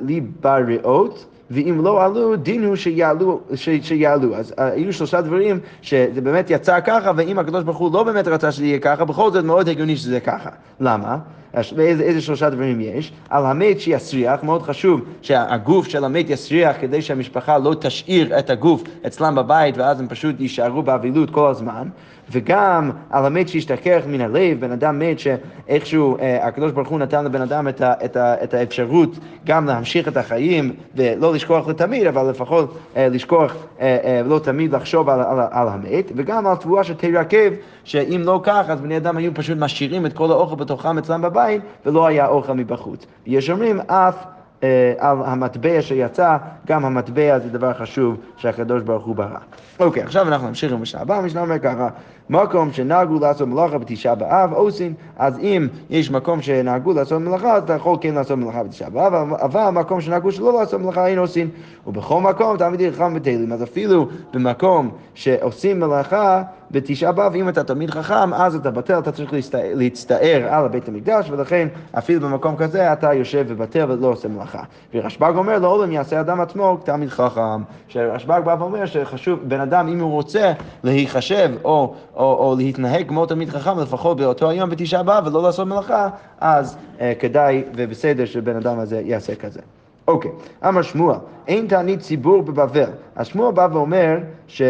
ליבראות 0.01 1.25
ואם 1.51 1.81
לא 1.83 2.05
עלו, 2.05 2.35
דין 2.35 2.63
הוא 2.63 2.75
שיעלו, 2.75 3.41
ש, 3.55 3.69
שיעלו. 3.81 4.35
אז 4.35 4.53
אה, 4.59 4.71
היו 4.71 4.93
שלושה 4.93 5.21
דברים 5.21 5.59
שזה 5.81 6.21
באמת 6.21 6.49
יצא 6.49 6.79
ככה, 6.79 7.11
ואם 7.15 7.39
הקדוש 7.39 7.63
ברוך 7.63 7.77
הוא 7.77 7.93
לא 7.93 8.03
באמת 8.03 8.27
רצה 8.27 8.51
שזה 8.51 8.65
יהיה 8.65 8.79
ככה, 8.79 9.05
בכל 9.05 9.31
זאת 9.31 9.45
מאוד 9.45 9.69
הגיוני 9.69 9.97
שזה 9.97 10.19
ככה. 10.19 10.49
למה? 10.79 11.17
ואיזה 11.75 12.03
איזה 12.03 12.21
שלושה 12.21 12.49
דברים 12.49 12.81
יש? 12.81 13.11
על 13.29 13.45
המת 13.45 13.79
שיסריח, 13.79 14.43
מאוד 14.43 14.61
חשוב 14.61 15.01
שהגוף 15.21 15.87
של 15.87 16.03
המת 16.03 16.29
יסריח 16.29 16.75
כדי 16.81 17.01
שהמשפחה 17.01 17.57
לא 17.57 17.75
תשאיר 17.79 18.39
את 18.39 18.49
הגוף 18.49 18.83
אצלם 19.07 19.35
בבית 19.35 19.77
ואז 19.77 19.99
הם 19.99 20.07
פשוט 20.07 20.35
יישארו 20.39 20.83
באבילות 20.83 21.29
כל 21.29 21.49
הזמן. 21.49 21.87
וגם 22.31 22.91
על 23.09 23.25
המת 23.25 23.49
שהשתכח 23.49 24.01
מן 24.07 24.21
הלב, 24.21 24.59
בן 24.59 24.71
אדם 24.71 24.99
מת 24.99 25.19
שאיכשהו 25.19 26.17
אה, 26.17 26.47
הקדוש 26.47 26.71
ברוך 26.71 26.89
הוא 26.89 26.99
נתן 26.99 27.25
לבן 27.25 27.41
אדם 27.41 27.67
את, 27.67 27.81
ה, 27.81 27.93
את, 28.05 28.17
ה, 28.17 28.43
את 28.43 28.53
האפשרות 28.53 29.09
גם 29.45 29.65
להמשיך 29.65 30.07
את 30.07 30.17
החיים 30.17 30.73
ולא 30.95 31.33
לשכוח 31.33 31.67
לתמיד, 31.67 32.07
אבל 32.07 32.29
לפחות 32.29 32.77
אה, 32.95 33.07
לשכוח, 33.09 33.55
אה, 33.81 33.97
אה, 34.03 34.21
לא 34.25 34.39
תמיד 34.39 34.75
לחשוב 34.75 35.09
על, 35.09 35.21
על, 35.21 35.39
על 35.51 35.67
המת, 35.67 36.11
וגם 36.15 36.47
על 36.47 36.55
תבואה 36.55 36.83
שתרקב, 36.83 37.53
שאם 37.83 38.21
לא 38.25 38.39
כך, 38.43 38.65
אז 38.67 38.81
בני 38.81 38.97
אדם 38.97 39.17
היו 39.17 39.33
פשוט 39.33 39.57
משאירים 39.57 40.05
את 40.05 40.13
כל 40.13 40.31
האוכל 40.31 40.55
בתוכם 40.55 40.97
אצלם 40.97 41.21
בבית, 41.21 41.61
ולא 41.85 42.05
היה 42.07 42.27
אוכל 42.27 42.53
מבחוץ. 42.53 43.05
יש 43.25 43.49
אומרים 43.49 43.79
אף 43.79 44.25
על 44.97 45.17
המטבע 45.25 45.81
שיצא, 45.81 46.37
גם 46.67 46.85
המטבע 46.85 47.39
זה 47.39 47.49
דבר 47.49 47.73
חשוב 47.73 48.17
שהקדוש 48.37 48.83
ברוך 48.83 49.05
הוא 49.05 49.15
ברא. 49.15 49.37
אוקיי, 49.79 50.03
עכשיו 50.03 50.27
אנחנו 50.27 50.47
נמשיך 50.47 50.71
עם 50.71 50.77
המשנה 50.77 51.01
הבאה, 51.01 51.17
המשנה 51.17 51.41
אומר 51.41 51.59
ככה, 51.59 51.89
מקום 52.29 52.73
שנהגו 52.73 53.19
לעשות 53.19 53.47
מלאכה 53.47 53.77
בתשעה 53.77 54.15
באב, 54.15 54.53
עושים, 54.53 54.93
אז 55.17 55.39
אם 55.39 55.67
יש 55.89 56.11
מקום 56.11 56.41
שנהגו 56.41 56.93
לעשות 56.93 57.21
מלאכה, 57.21 57.53
אז 57.53 57.63
אתה 57.63 57.73
יכול 57.73 57.97
כן 58.01 58.15
לעשות 58.15 58.37
מלאכה 58.37 58.63
בתשעה 58.63 58.89
באב, 58.89 59.13
אבל 59.33 59.69
מקום 59.69 60.01
שנהגו 60.01 60.31
שלא 60.31 60.59
לעשות 60.59 60.81
מלאכה 60.81 61.07
אין 61.07 61.17
עושים. 61.17 61.49
ובכל 61.87 62.21
מקום 62.21 62.57
תלמידי 62.57 62.91
חכם 62.91 63.13
ותהילים, 63.15 63.51
אז 63.51 63.63
אפילו 63.63 64.07
במקום 64.33 64.91
שעושים 65.13 65.79
מלאכה, 65.79 66.43
בתשעה 66.73 67.11
באב, 67.11 67.35
אם 67.35 67.49
אתה 67.49 67.63
תלמיד 67.63 67.89
חכם, 67.89 68.33
אז 68.33 68.55
אתה 68.55 68.71
בטל, 68.71 68.99
אתה 68.99 69.11
צריך 69.11 69.33
להצטער 69.53 70.47
על 70.49 70.67
בית 70.67 70.87
המקדש, 70.87 71.29
ולכן 71.29 71.67
אפילו 71.97 72.29
במקום 72.29 72.55
כזה 72.55 72.93
אתה 72.93 73.13
יושב 73.13 73.45
ובטל 73.47 73.91
ולא 73.91 74.07
עושה 74.07 74.27
מלאכה. 74.27 74.63
ורשב"ג 74.93 75.33
אומר, 75.35 75.59
לעולם 75.59 75.91
יעשה 75.91 76.19
אדם 76.19 76.41
עצמו 76.41 76.77
תלמיד 76.83 77.09
חכם. 77.09 77.61
שרשב"ג 77.87 78.41
בא 78.45 78.55
ואומר 78.59 78.85
שחשוב, 78.85 79.39
בן 79.43 79.59
אדם, 79.59 79.87
אם 79.87 79.99
הוא 79.99 80.11
רוצה 80.11 80.51
להיחשב 80.83 81.49
או, 81.63 81.93
או, 82.15 82.23
או 82.23 82.55
להתנהג 82.57 83.07
כמו 83.07 83.25
תלמיד 83.25 83.49
חכם, 83.49 83.79
לפחות 83.79 84.17
באותו 84.17 84.49
היום 84.49 84.69
בתשעה 84.69 85.03
באב 85.03 85.27
ולא 85.27 85.43
לעשות 85.43 85.67
מלאכה, 85.67 86.09
אז 86.39 86.77
אה, 87.01 87.13
כדאי 87.19 87.63
ובסדר 87.75 88.25
שבן 88.25 88.55
אדם 88.55 88.79
הזה 88.79 89.01
יעשה 89.05 89.35
כזה. 89.35 89.59
אוקיי, 90.07 90.31
אמר 90.67 90.81
שמואל, 90.81 91.17
אין 91.47 91.67
תענית 91.67 91.99
ציבור 91.99 92.41
בבבל. 92.41 92.89
אז 93.15 93.27
שמואל 93.27 93.51
בא 93.51 93.67
ואומר 93.71 94.17
ש... 94.47 94.61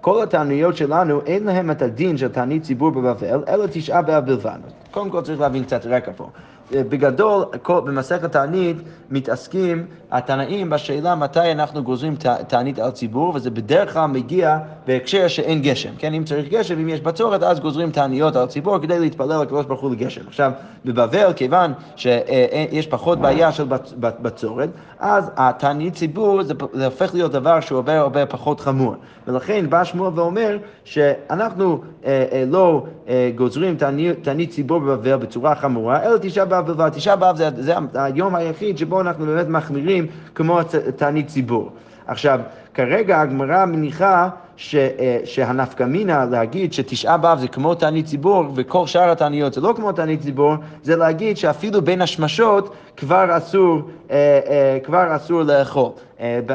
כל 0.00 0.22
התעניות 0.22 0.76
שלנו 0.76 1.20
אין 1.26 1.44
להם 1.44 1.70
את 1.70 1.82
הדין 1.82 2.16
של 2.16 2.28
תענית 2.28 2.62
ציבור 2.62 2.90
בבבל, 2.90 3.44
אלא 3.48 3.66
תשעה 3.72 4.02
באב 4.02 4.26
בלבד. 4.26 4.58
קודם 4.90 5.10
כל 5.10 5.22
צריך 5.22 5.40
להבין 5.40 5.64
קצת 5.64 5.86
רקע 5.86 6.12
פה. 6.16 6.28
בגדול, 6.72 7.44
במסכת 7.68 8.32
תענית 8.32 8.76
מתעסקים 9.10 9.86
התנאים 10.10 10.70
בשאלה 10.70 11.14
מתי 11.14 11.52
אנחנו 11.52 11.82
גוזרים 11.82 12.16
תענית 12.48 12.78
על 12.78 12.90
ציבור, 12.90 13.32
וזה 13.34 13.50
בדרך 13.50 13.92
כלל 13.92 14.06
מגיע 14.06 14.58
בהקשר 14.86 15.28
שאין 15.28 15.62
גשם. 15.62 15.90
כן, 15.98 16.14
אם 16.14 16.24
צריך 16.24 16.48
גשם, 16.48 16.78
אם 16.78 16.88
יש 16.88 17.00
בצורת, 17.00 17.42
אז 17.42 17.60
גוזרים 17.60 17.90
תעניות 17.90 18.36
על 18.36 18.46
ציבור 18.46 18.78
כדי 18.78 18.98
להתפלל 18.98 19.42
לקדוש 19.42 19.66
ברוך 19.66 19.80
הוא 19.80 19.90
לגשם. 19.90 20.20
עכשיו, 20.26 20.52
בבבל, 20.84 21.32
כיוון 21.36 21.72
שיש 21.96 22.86
פחות 22.86 23.18
בעיה 23.18 23.52
של 23.52 23.64
בצורת, 24.00 24.68
אז 24.98 25.30
התענית 25.36 25.94
ציבור 25.94 26.42
זה, 26.42 26.54
זה 26.72 26.84
הופך 26.84 27.14
להיות 27.14 27.32
דבר 27.32 27.60
שהוא 27.60 27.76
הרבה 27.76 28.00
הרבה 28.00 28.26
פחות 28.26 28.60
חמור. 28.60 28.94
ולכן 29.26 29.70
בא 29.70 29.84
שמואל 29.84 30.12
ואומר 30.14 30.58
שאנחנו 30.84 31.80
אה, 32.04 32.24
אה, 32.32 32.44
לא 32.46 32.84
אה, 33.08 33.30
גוזרים 33.34 33.76
תענית 34.22 34.50
ציבור 34.50 34.79
בבבל 34.80 35.16
בצורה 35.16 35.54
חמורה, 35.54 36.02
אלא 36.02 36.18
תשעה 36.20 36.44
באב 36.44 36.66
בלבד. 36.66 36.88
תשעה 36.88 37.16
באב 37.16 37.36
זה, 37.36 37.48
זה 37.56 37.74
היום 37.94 38.34
היחיד 38.34 38.78
שבו 38.78 39.00
אנחנו 39.00 39.26
באמת 39.26 39.48
מחמירים 39.48 40.06
כמו 40.34 40.60
תענית 40.96 41.26
ציבור. 41.28 41.70
עכשיו, 42.06 42.40
כרגע 42.74 43.20
הגמרא 43.20 43.64
מניחה 43.64 44.28
ש, 44.56 44.74
אה, 44.74 45.18
שהנפקא 45.24 45.84
מינה 45.84 46.24
להגיד 46.24 46.72
שתשעה 46.72 47.16
באב 47.16 47.38
זה 47.38 47.48
כמו 47.48 47.74
תענית 47.74 48.06
ציבור 48.06 48.44
וכל 48.54 48.86
שאר 48.86 49.10
התעניות 49.10 49.54
זה 49.54 49.60
לא 49.60 49.72
כמו 49.76 49.92
תענית 49.92 50.20
ציבור, 50.20 50.54
זה 50.82 50.96
להגיד 50.96 51.36
שאפילו 51.36 51.82
בין 51.82 52.02
השמשות 52.02 52.74
כבר 52.96 53.36
אסור, 53.36 53.82
אה, 54.10 54.40
אה, 54.48 54.78
כבר 54.84 55.16
אסור 55.16 55.42
לאכול, 55.42 55.90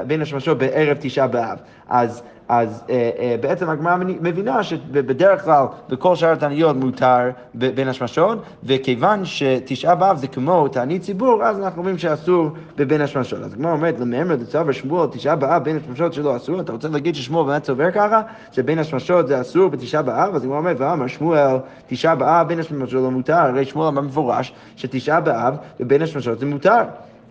בין 0.08 0.22
השמשות 0.22 0.58
בערב 0.58 0.98
תשעה 1.00 1.28
באב. 1.28 1.58
אז 1.90 2.24
אז 2.50 2.84
אה, 2.90 3.10
אה, 3.20 3.36
בעצם 3.42 3.70
הגמרא 3.70 3.96
מבינה 4.22 4.64
שבדרך 4.64 5.44
כלל 5.44 5.66
בכל 5.90 6.16
שאר 6.16 6.32
התעניות 6.32 6.76
מותר 6.76 7.30
בין 7.54 7.88
השמשות, 7.88 8.40
וכיוון 8.64 9.26
שתשעה 9.26 9.96
באב 9.96 10.18
זה 10.18 10.28
כמו 10.28 10.68
תענית 10.68 11.02
ציבור, 11.02 11.44
אז 11.44 11.60
אנחנו 11.60 11.80
אומרים 11.80 11.98
שאסור 11.98 12.50
בבין 12.78 13.02
השמשות. 13.02 13.40
אז 13.40 13.54
הגמרא 13.54 13.72
אומרת, 13.72 14.00
למאמר 14.00 14.36
דצבר 14.36 14.72
שמואל, 14.72 15.08
תשעה 15.12 15.36
באב 15.36 15.64
בין 15.64 15.78
השמשות 15.78 16.14
שלא 16.14 16.36
אסור, 16.36 16.62
אתה 16.62 16.72
רוצה 16.72 16.88
להגיד 16.88 17.16
ששמואל 17.16 17.48
באמת 17.48 17.66
סובר 17.66 17.92
ככה, 17.92 18.22
שבין 18.52 18.80
השמשות 18.80 19.28
זה 19.28 19.42
אסור 19.42 19.70
בתשעה 19.70 20.02
באב? 20.02 20.36
אז 20.36 20.44
הגמרא 20.44 20.58
אומרת, 20.58 20.76
ואמר 20.80 21.08
שמואל, 21.08 21.58
תשעה 21.88 22.16
באב 22.16 22.48
בין 22.48 22.60
השמשות 22.60 22.90
שלא 22.90 23.12
מותר, 23.12 23.34
הרי 23.34 23.66
שמואל 23.66 23.88
אמר 23.88 24.02
מפורש 24.02 24.54
שתשעה 24.76 25.22
באב 25.22 25.56
ובין 25.80 26.02
השמשות 26.02 26.40
זה 26.40 26.46
מותר. 26.46 26.82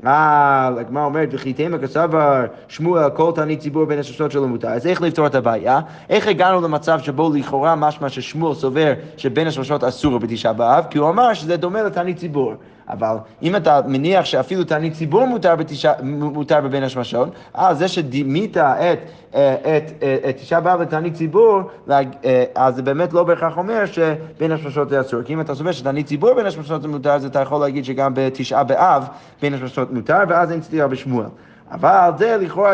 אה, 0.07 0.71
הגמרא 0.81 1.05
אומרת, 1.05 1.29
וכי 1.33 1.53
תימא 1.53 1.79
כסבר 1.79 2.45
שמואל 2.69 3.11
כל 3.11 3.33
תענית 3.35 3.61
ציבור 3.61 3.85
בין 3.85 3.99
הששות 3.99 4.33
שלו 4.33 4.49
מותר. 4.49 4.69
אז 4.69 4.87
איך 4.87 5.03
לפתור 5.03 5.27
את 5.27 5.35
הבעיה? 5.35 5.81
איך 6.11 6.29
הגענו 6.29 6.61
למצב 6.61 6.99
שבו 7.01 7.33
לכאורה 7.35 7.75
משמע 7.75 8.09
ששמואל 8.09 8.55
סובר 8.55 8.93
שבין 9.17 9.47
השמשות 9.47 9.85
אסור 9.85 10.19
בתשעה 10.19 10.53
באב? 10.53 10.85
כי 10.91 10.99
הוא 10.99 11.09
אמר 11.09 11.35
שזה 11.35 11.57
דומה 11.57 11.83
לתענית 11.83 12.17
ציבור. 12.17 12.55
אבל 12.89 13.17
אם 13.43 13.57
אתה 13.57 13.81
מניח 13.87 14.25
שאפילו 14.25 14.65
תענית 14.65 14.93
ציבור 14.93 15.25
מותר, 15.25 15.57
בתשע, 15.57 15.93
מותר 16.03 16.61
בבין 16.61 16.83
השמשות, 16.83 17.29
אז 17.55 17.79
זה 17.79 17.89
שדימית 17.89 18.57
את, 18.57 18.99
את, 19.31 19.37
את, 19.61 20.03
את 20.29 20.37
תשעה 20.37 20.61
באב 20.61 20.81
לתענית 20.81 21.15
ציבור, 21.15 21.61
אז 22.55 22.75
זה 22.77 22.83
באמת 22.83 23.13
לא 23.13 23.25
בהכרח 23.25 23.57
אומר 23.57 23.87
שבין 23.87 24.53
השמשות 24.53 24.89
זה 24.89 25.01
אסור. 25.01 25.23
כי 25.23 25.33
אם 25.33 25.41
אתה 25.41 25.55
סובר 25.55 25.73
שתענית 25.73 26.07
ציבור 26.07 26.35
בין 26.35 26.47
השמשות 26.47 26.83
זה 26.83 26.89
מותר, 26.89 27.13
אז 27.13 27.25
אתה 27.25 27.41
יכול 27.41 27.61
להגיד 27.61 27.85
שגם 27.85 28.13
בתשעה 28.15 28.65
באב 28.65 29.05
בין 29.43 29.55
השמשות 29.55 29.93
מותר, 29.93 30.19
ואז 30.29 30.53
אין 30.53 30.63
סתירה 30.63 30.89
בשמואל. 30.89 31.27
אבל 31.71 32.11
זה 32.19 32.37
לכאורה 32.41 32.73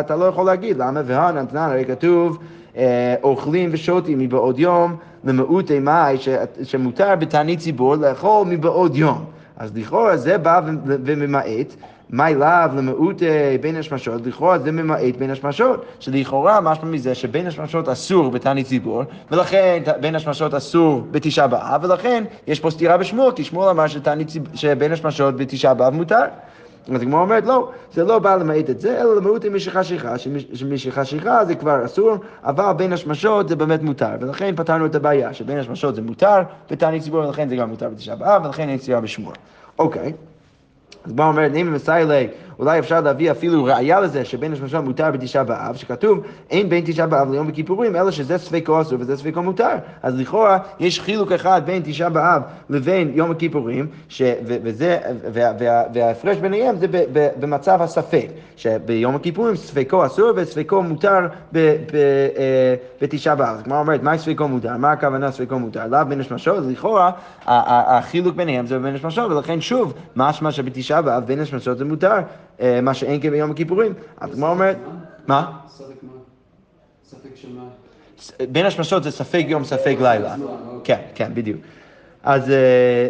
אתה 0.00 0.16
לא 0.16 0.24
יכול 0.24 0.46
להגיד, 0.46 0.76
למה? 0.76 1.00
והנתנן, 1.04 1.70
הרי 1.70 1.84
כתוב 1.84 2.38
אה, 2.76 3.14
אוכלים 3.22 3.70
ושותים 3.72 4.18
מבעוד 4.18 4.58
יום 4.58 4.96
למעוטי 5.24 5.78
מאי 5.78 6.16
שמותר 6.62 7.14
בתענית 7.18 7.58
ציבור 7.58 7.96
לאכול 7.96 8.46
מבעוד 8.46 8.96
יום. 8.96 9.35
אז 9.56 9.70
לכאורה 9.76 10.16
זה 10.16 10.38
בא 10.38 10.60
וממעט. 10.84 11.74
מי 12.10 12.34
לאו 12.34 12.76
למיעוט 12.76 13.22
בין 13.60 13.76
השמשות, 13.76 14.26
לכאורה 14.26 14.58
זה 14.58 14.72
ממעט 14.72 15.16
בין 15.18 15.30
השמשות, 15.30 15.84
שלכאורה 16.00 16.60
משמע 16.60 16.84
מזה 16.84 17.14
שבין 17.14 17.46
השמשות 17.46 17.88
אסור 17.88 18.30
בתענית 18.30 18.66
ציבור, 18.66 19.02
ולכן 19.30 19.82
בין 20.00 20.14
השמשות 20.14 20.54
אסור 20.54 21.02
בתשעה 21.10 21.46
באב, 21.46 21.84
ולכן 21.84 22.24
יש 22.46 22.60
פה 22.60 22.70
סתירה 22.70 22.96
בשמואל, 22.96 23.32
כי 23.32 23.44
שמואל 23.44 23.68
אמר 23.68 23.84
שבין 24.54 24.92
השמשות 24.92 25.36
בתשעה 25.36 25.74
באב 25.74 25.94
מותר. 25.94 26.24
אז 26.94 27.02
הגמרא 27.02 27.20
אומרת, 27.20 27.46
לא, 27.46 27.70
זה 27.92 28.04
לא 28.04 28.18
בא 28.18 28.36
למעט 28.36 28.70
את 28.70 28.80
זה, 28.80 29.00
אלא 29.00 29.16
למהות 29.16 29.44
שכחה, 29.58 29.82
שמשיכה 30.52 31.04
שכחה 31.04 31.44
זה 31.44 31.54
כבר 31.54 31.84
אסור, 31.84 32.16
אבל 32.44 32.72
בין 32.76 32.92
השמשות 32.92 33.48
זה 33.48 33.56
באמת 33.56 33.82
מותר, 33.82 34.10
ולכן 34.20 34.56
פתרנו 34.56 34.86
את 34.86 34.94
הבעיה, 34.94 35.34
שבין 35.34 35.58
השמשות 35.58 35.94
זה 35.94 36.02
מותר 36.02 36.38
בתענית 36.70 37.02
ציבור, 37.02 37.20
ולכן 37.20 37.48
זה 37.48 37.56
גם 37.56 37.68
מותר 37.68 37.88
בתשעה 37.88 38.16
באב, 38.16 38.44
ולכן 38.44 38.68
אין 38.68 38.78
סתירה 38.78 39.00
בשמואל. 39.00 39.36
אוקיי. 39.78 40.12
אז 41.04 41.12
בוא 41.12 41.24
אומרת, 41.24 41.52
נעים 41.52 41.68
ומסיילי, 41.68 42.28
אולי 42.58 42.78
אפשר 42.78 43.00
להביא 43.00 43.30
אפילו 43.30 43.64
ראייה 43.64 44.00
לזה 44.00 44.24
שבין 44.24 44.52
השמשות 44.52 44.84
מותר 44.84 45.10
בתשעה 45.10 45.44
באב, 45.44 45.76
שכתוב 45.76 46.18
אין 46.50 46.68
בין 46.68 46.84
תשעה 46.86 47.06
באב 47.06 47.30
ליום 47.30 47.48
הכיפורים, 47.48 47.96
אלא 47.96 48.10
שזה 48.10 48.38
ספקו 48.38 48.80
אסור 48.80 48.98
וזה 49.00 49.16
ספקו 49.16 49.42
מותר. 49.42 49.74
אז 50.02 50.20
לכאורה 50.20 50.58
יש 50.80 51.00
חילוק 51.00 51.32
אחד 51.32 51.62
בין 51.64 51.82
תשעה 51.84 52.10
באב 52.10 52.42
לבין 52.70 53.10
יום 53.14 53.30
הכיפורים, 53.30 53.86
ש, 54.08 54.22
ו, 54.22 54.56
וזה, 54.62 54.98
וה, 55.32 55.52
וה, 55.58 55.82
וההפרש 55.94 56.36
ביניהם 56.36 56.76
זה 56.76 56.88
ב, 56.88 56.96
ב, 57.12 57.28
במצב 57.40 57.82
הספק, 57.82 58.26
שביום 58.56 59.14
הכיפורים 59.14 59.56
ספקו 59.56 60.06
אסור 60.06 60.30
וספקו 60.36 60.82
מותר 60.82 61.26
ב, 61.52 61.58
ב, 61.92 61.96
אה, 61.96 62.74
בתשעה 63.00 63.34
באב. 63.34 63.62
כמו 63.64 63.78
אומרת, 63.78 64.02
מה 64.02 64.18
ספקו 64.18 64.48
מותר? 64.48 64.76
מה 64.76 64.92
הכוונה 64.92 65.32
ספקו 65.32 65.58
מותר? 65.58 65.86
לאו 65.86 66.00
בין 66.08 66.20
השמשות, 66.20 66.64
לכאורה 66.68 67.10
החילוק 67.46 68.36
ביניהם 68.36 68.66
זה 68.66 68.78
בין 68.78 68.94
השמשות, 68.94 69.30
ולכן 69.32 69.60
שוב, 69.60 69.94
משמע 70.16 70.52
שבתשעה 70.52 71.02
באב 71.02 71.24
בין 71.26 71.40
השמשות 71.40 71.78
זה 71.78 71.84
מותר. 71.84 72.18
אה, 72.60 72.80
מה 72.80 72.94
שאין 72.94 73.20
כן 73.20 73.30
ביום 73.30 73.50
הכיפורים. 73.50 73.92
אז 74.20 74.32
הגמרא 74.32 74.50
אומרת, 74.50 74.76
מה? 75.26 75.58
ספק 77.04 77.30
שמה? 77.34 77.62
בין 78.52 78.66
השמשות 78.66 79.02
זה 79.02 79.10
ספק 79.10 79.44
יום, 79.48 79.64
ספק 79.64 79.96
לילה. 80.00 80.36
כן, 80.84 81.00
כן, 81.14 81.34
בדיוק. 81.34 81.60
אז, 82.26 82.50
אה, 82.50 82.56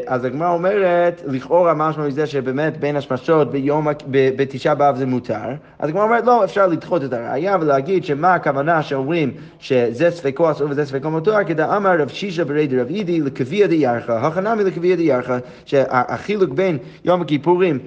אז 0.06 0.24
הגמרא 0.24 0.52
אומרת, 0.52 1.22
לכאורה 1.26 1.74
משמע 1.74 2.06
מזה 2.06 2.26
שבאמת 2.26 2.80
בין 2.80 2.96
השמשות 2.96 3.50
ביום, 3.50 3.86
בתשעה 4.10 4.74
באב 4.74 4.96
זה 4.96 5.06
מותר, 5.06 5.34
אז 5.78 5.88
הגמרא 5.88 6.04
אומרת, 6.04 6.26
לא, 6.26 6.44
אפשר 6.44 6.66
לדחות 6.66 7.04
את 7.04 7.12
הראייה 7.12 7.56
ולהגיד 7.60 8.04
שמה 8.04 8.34
הכוונה 8.34 8.82
שאומרים 8.82 9.32
שזה 9.58 10.10
ספקו 10.10 10.50
אסור 10.50 10.70
וזה 10.70 10.84
ספקו 10.86 11.10
מותר, 11.10 11.44
כדא 11.46 11.76
אמר 11.76 12.00
רב 12.00 12.08
שישה 12.08 12.44
ברי 12.44 12.66
דרב 12.66 12.86
אידי 12.88 13.20
לקביע 13.20 13.66
דיארכה, 13.66 14.26
הכנמי 14.26 14.64
לקביע 14.64 14.96
דיארכה, 14.96 15.38
שהחילוק 15.64 16.50
בין 16.50 16.78
יום 17.04 17.22
הכיפורים 17.22 17.78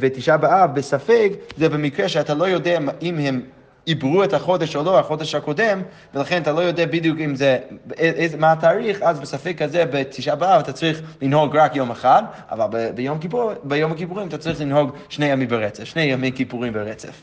ותשעה 0.00 0.36
באב 0.36 0.74
בספק, 0.74 1.32
זה 1.56 1.68
במקרה 1.68 2.08
שאתה 2.08 2.34
לא 2.34 2.44
יודע 2.44 2.78
אם 3.02 3.18
הם 3.18 3.40
עברו 3.86 4.24
את 4.24 4.32
החודש 4.32 4.76
או 4.76 4.82
לא, 4.82 4.98
החודש 4.98 5.34
הקודם, 5.34 5.82
ולכן 6.14 6.42
אתה 6.42 6.52
לא 6.52 6.60
יודע 6.60 6.86
בדיוק 6.86 7.18
אם 7.18 7.34
זה, 7.34 7.58
איזה, 7.98 8.36
מה 8.36 8.52
התאריך, 8.52 9.02
אז 9.02 9.20
בספק 9.20 9.54
כזה 9.58 9.84
בתשעה 9.84 10.36
באב 10.36 10.60
אתה 10.60 10.72
צריך 10.72 11.02
לנהוג 11.22 11.56
רק 11.56 11.76
יום 11.76 11.90
אחד, 11.90 12.22
אבל 12.50 12.66
ב, 12.70 12.90
ביום, 12.94 13.18
כיפור, 13.18 13.52
ביום 13.64 13.92
הכיפורים 13.92 14.28
אתה 14.28 14.38
צריך 14.38 14.60
לנהוג 14.60 14.90
שני 15.08 15.26
ימים 15.26 15.48
ברצף, 15.48 15.84
שני 15.84 16.02
ימי 16.02 16.32
כיפורים 16.32 16.72
ברצף. 16.72 17.22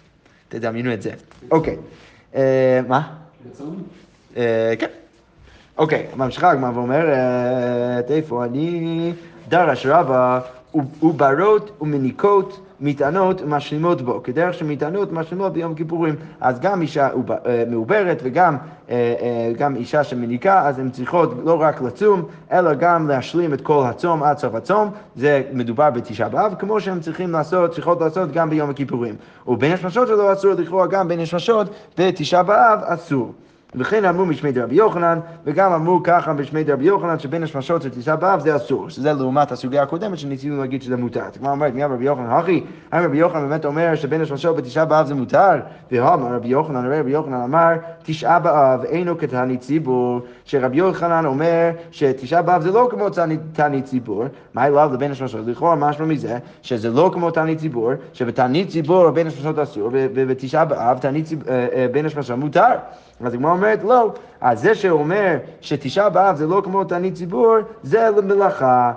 תדמיינו 0.49 0.93
את 0.93 1.01
זה. 1.01 1.11
אוקיי. 1.51 1.75
אה, 2.35 2.79
מה? 2.87 3.01
אה, 4.37 4.73
כן. 4.79 4.87
אוקיי, 5.77 6.05
ממשיכה 6.15 6.51
הגמרא 6.51 6.71
ואומרת, 6.71 8.11
איפה 8.11 8.45
אני? 8.45 9.13
דרש 9.47 9.85
רבה 9.85 10.39
וברות 10.75 11.77
ומניקות 11.81 12.66
מטענות 12.81 13.41
משלימות 13.41 14.01
בו, 14.01 14.23
כדרך 14.23 14.53
שמטענות 14.53 15.11
משלימות 15.11 15.53
ביום 15.53 15.75
כיפורים. 15.75 16.15
אז 16.41 16.59
גם 16.59 16.81
אישה 16.81 17.09
אה, 17.45 17.63
מעוברת 17.69 18.19
וגם 18.23 18.57
אה, 18.89 19.15
אה, 19.21 19.51
גם 19.57 19.75
אישה 19.75 20.03
שמניקה, 20.03 20.67
אז 20.67 20.79
הן 20.79 20.89
צריכות 20.89 21.33
לא 21.45 21.61
רק 21.61 21.81
לצום, 21.81 22.23
אלא 22.51 22.73
גם 22.73 23.07
להשלים 23.07 23.53
את 23.53 23.61
כל 23.61 23.83
הצום 23.85 24.23
עד 24.23 24.37
סוף 24.37 24.55
הצום. 24.55 24.91
זה 25.15 25.41
מדובר 25.53 25.89
בתשעה 25.89 26.29
באב, 26.29 26.55
כמו 26.59 26.81
שהן 26.81 26.99
צריכים 26.99 27.31
לעשות, 27.31 27.71
צריכות 27.71 28.01
לעשות 28.01 28.31
גם 28.31 28.49
ביום 28.49 28.69
הכיפורים. 28.69 29.15
ובין 29.47 29.71
השמשות 29.71 30.07
שלו 30.07 30.33
אסור, 30.33 30.53
לכאורה 30.53 30.87
גם 30.87 31.07
בין 31.07 31.19
השמשות 31.19 31.67
בתשעה 31.97 32.43
באב 32.43 32.79
אסור. 32.83 33.33
וכן 33.75 34.05
אמרו 34.05 34.25
משמי 34.25 34.51
דרבי 34.51 34.75
יוחנן, 34.75 35.19
וגם 35.45 35.73
אמרו 35.73 36.03
ככה 36.03 36.33
משמי 36.33 36.63
דרבי 36.63 36.85
יוחנן, 36.85 37.19
שבין 37.19 37.43
השמשות 37.43 37.81
של 37.81 37.89
טיסה 37.89 38.15
באב 38.15 38.39
זה 38.39 38.55
אסור, 38.55 38.89
שזה 38.89 39.13
לעומת 39.13 39.51
הסוגיה 39.51 39.83
הקודמת 39.83 40.17
שניסינו 40.17 40.57
להגיד 40.57 40.81
שזה 40.81 40.97
מותר. 40.97 41.21
כמו 41.37 41.49
אומרת, 41.49 41.73
מי 41.73 41.85
אמר 41.85 41.95
רבי 41.95 42.05
יוחנן? 42.05 42.25
הכי, 42.25 42.63
האם 42.91 43.05
רבי 43.05 43.17
יוחנן 43.17 43.49
באמת 43.49 43.65
אומר 43.65 43.95
שבין 43.95 44.21
השמשות 44.21 44.55
בתשעה 44.55 44.85
באב 44.85 45.07
זה 45.07 45.15
מותר? 45.15 45.59
ואמר 45.91 46.35
רבי 46.35 46.47
יוחנן, 46.47 46.85
הרי 46.85 46.99
רבי 46.99 47.11
יוחנן 47.11 47.41
אמר, 47.41 47.73
תשעה 48.03 48.39
באב 48.39 48.83
אינו 48.83 49.17
כתענית 49.17 49.61
ציבור, 49.61 50.21
שרבי 50.45 50.77
יוחנן 50.77 51.25
אומר 51.25 51.69
שתשעה 51.91 52.41
באב 52.41 52.61
זה 52.61 52.71
לא 52.71 52.87
כמו 52.91 53.07
תענית 53.53 53.85
ציבור, 53.85 54.23
מה 54.53 54.67
אליו 54.67 54.89
לבין 54.93 55.11
השמשות? 55.11 55.41
לכאורה 55.47 55.75
משמע 55.75 56.05
מזה 56.05 56.37
שזה 56.61 56.89
לא 56.89 57.09
כמו 57.13 57.31
תענית 57.31 57.59
ציבור, 57.59 57.91
שבתענית 58.13 58.69
ציבור 58.69 59.09
בין 59.09 59.27
השמשות 59.27 59.59
אסור, 59.59 59.89
ובתשעה 59.93 60.65
באב 60.65 60.99
אה, 61.05 61.67
אה, 61.73 61.87
בין 61.91 62.05
השמשות 62.05 62.37
מותר. 62.37 62.71
אז 63.21 63.33
הגמרא 63.33 63.51
אומרת, 63.51 63.83
לא, 63.83 64.11
אז 64.41 64.61
זה 64.61 64.75
שאומר 64.75 65.37
שתשעה 65.61 66.09
באב 66.09 66.35
זה 66.35 66.47
לא 66.47 66.61
כמו 66.65 66.83
תענית 66.83 67.13
ציבור, 67.13 67.55
זה 67.83 68.09
למלאכה, 68.17 68.93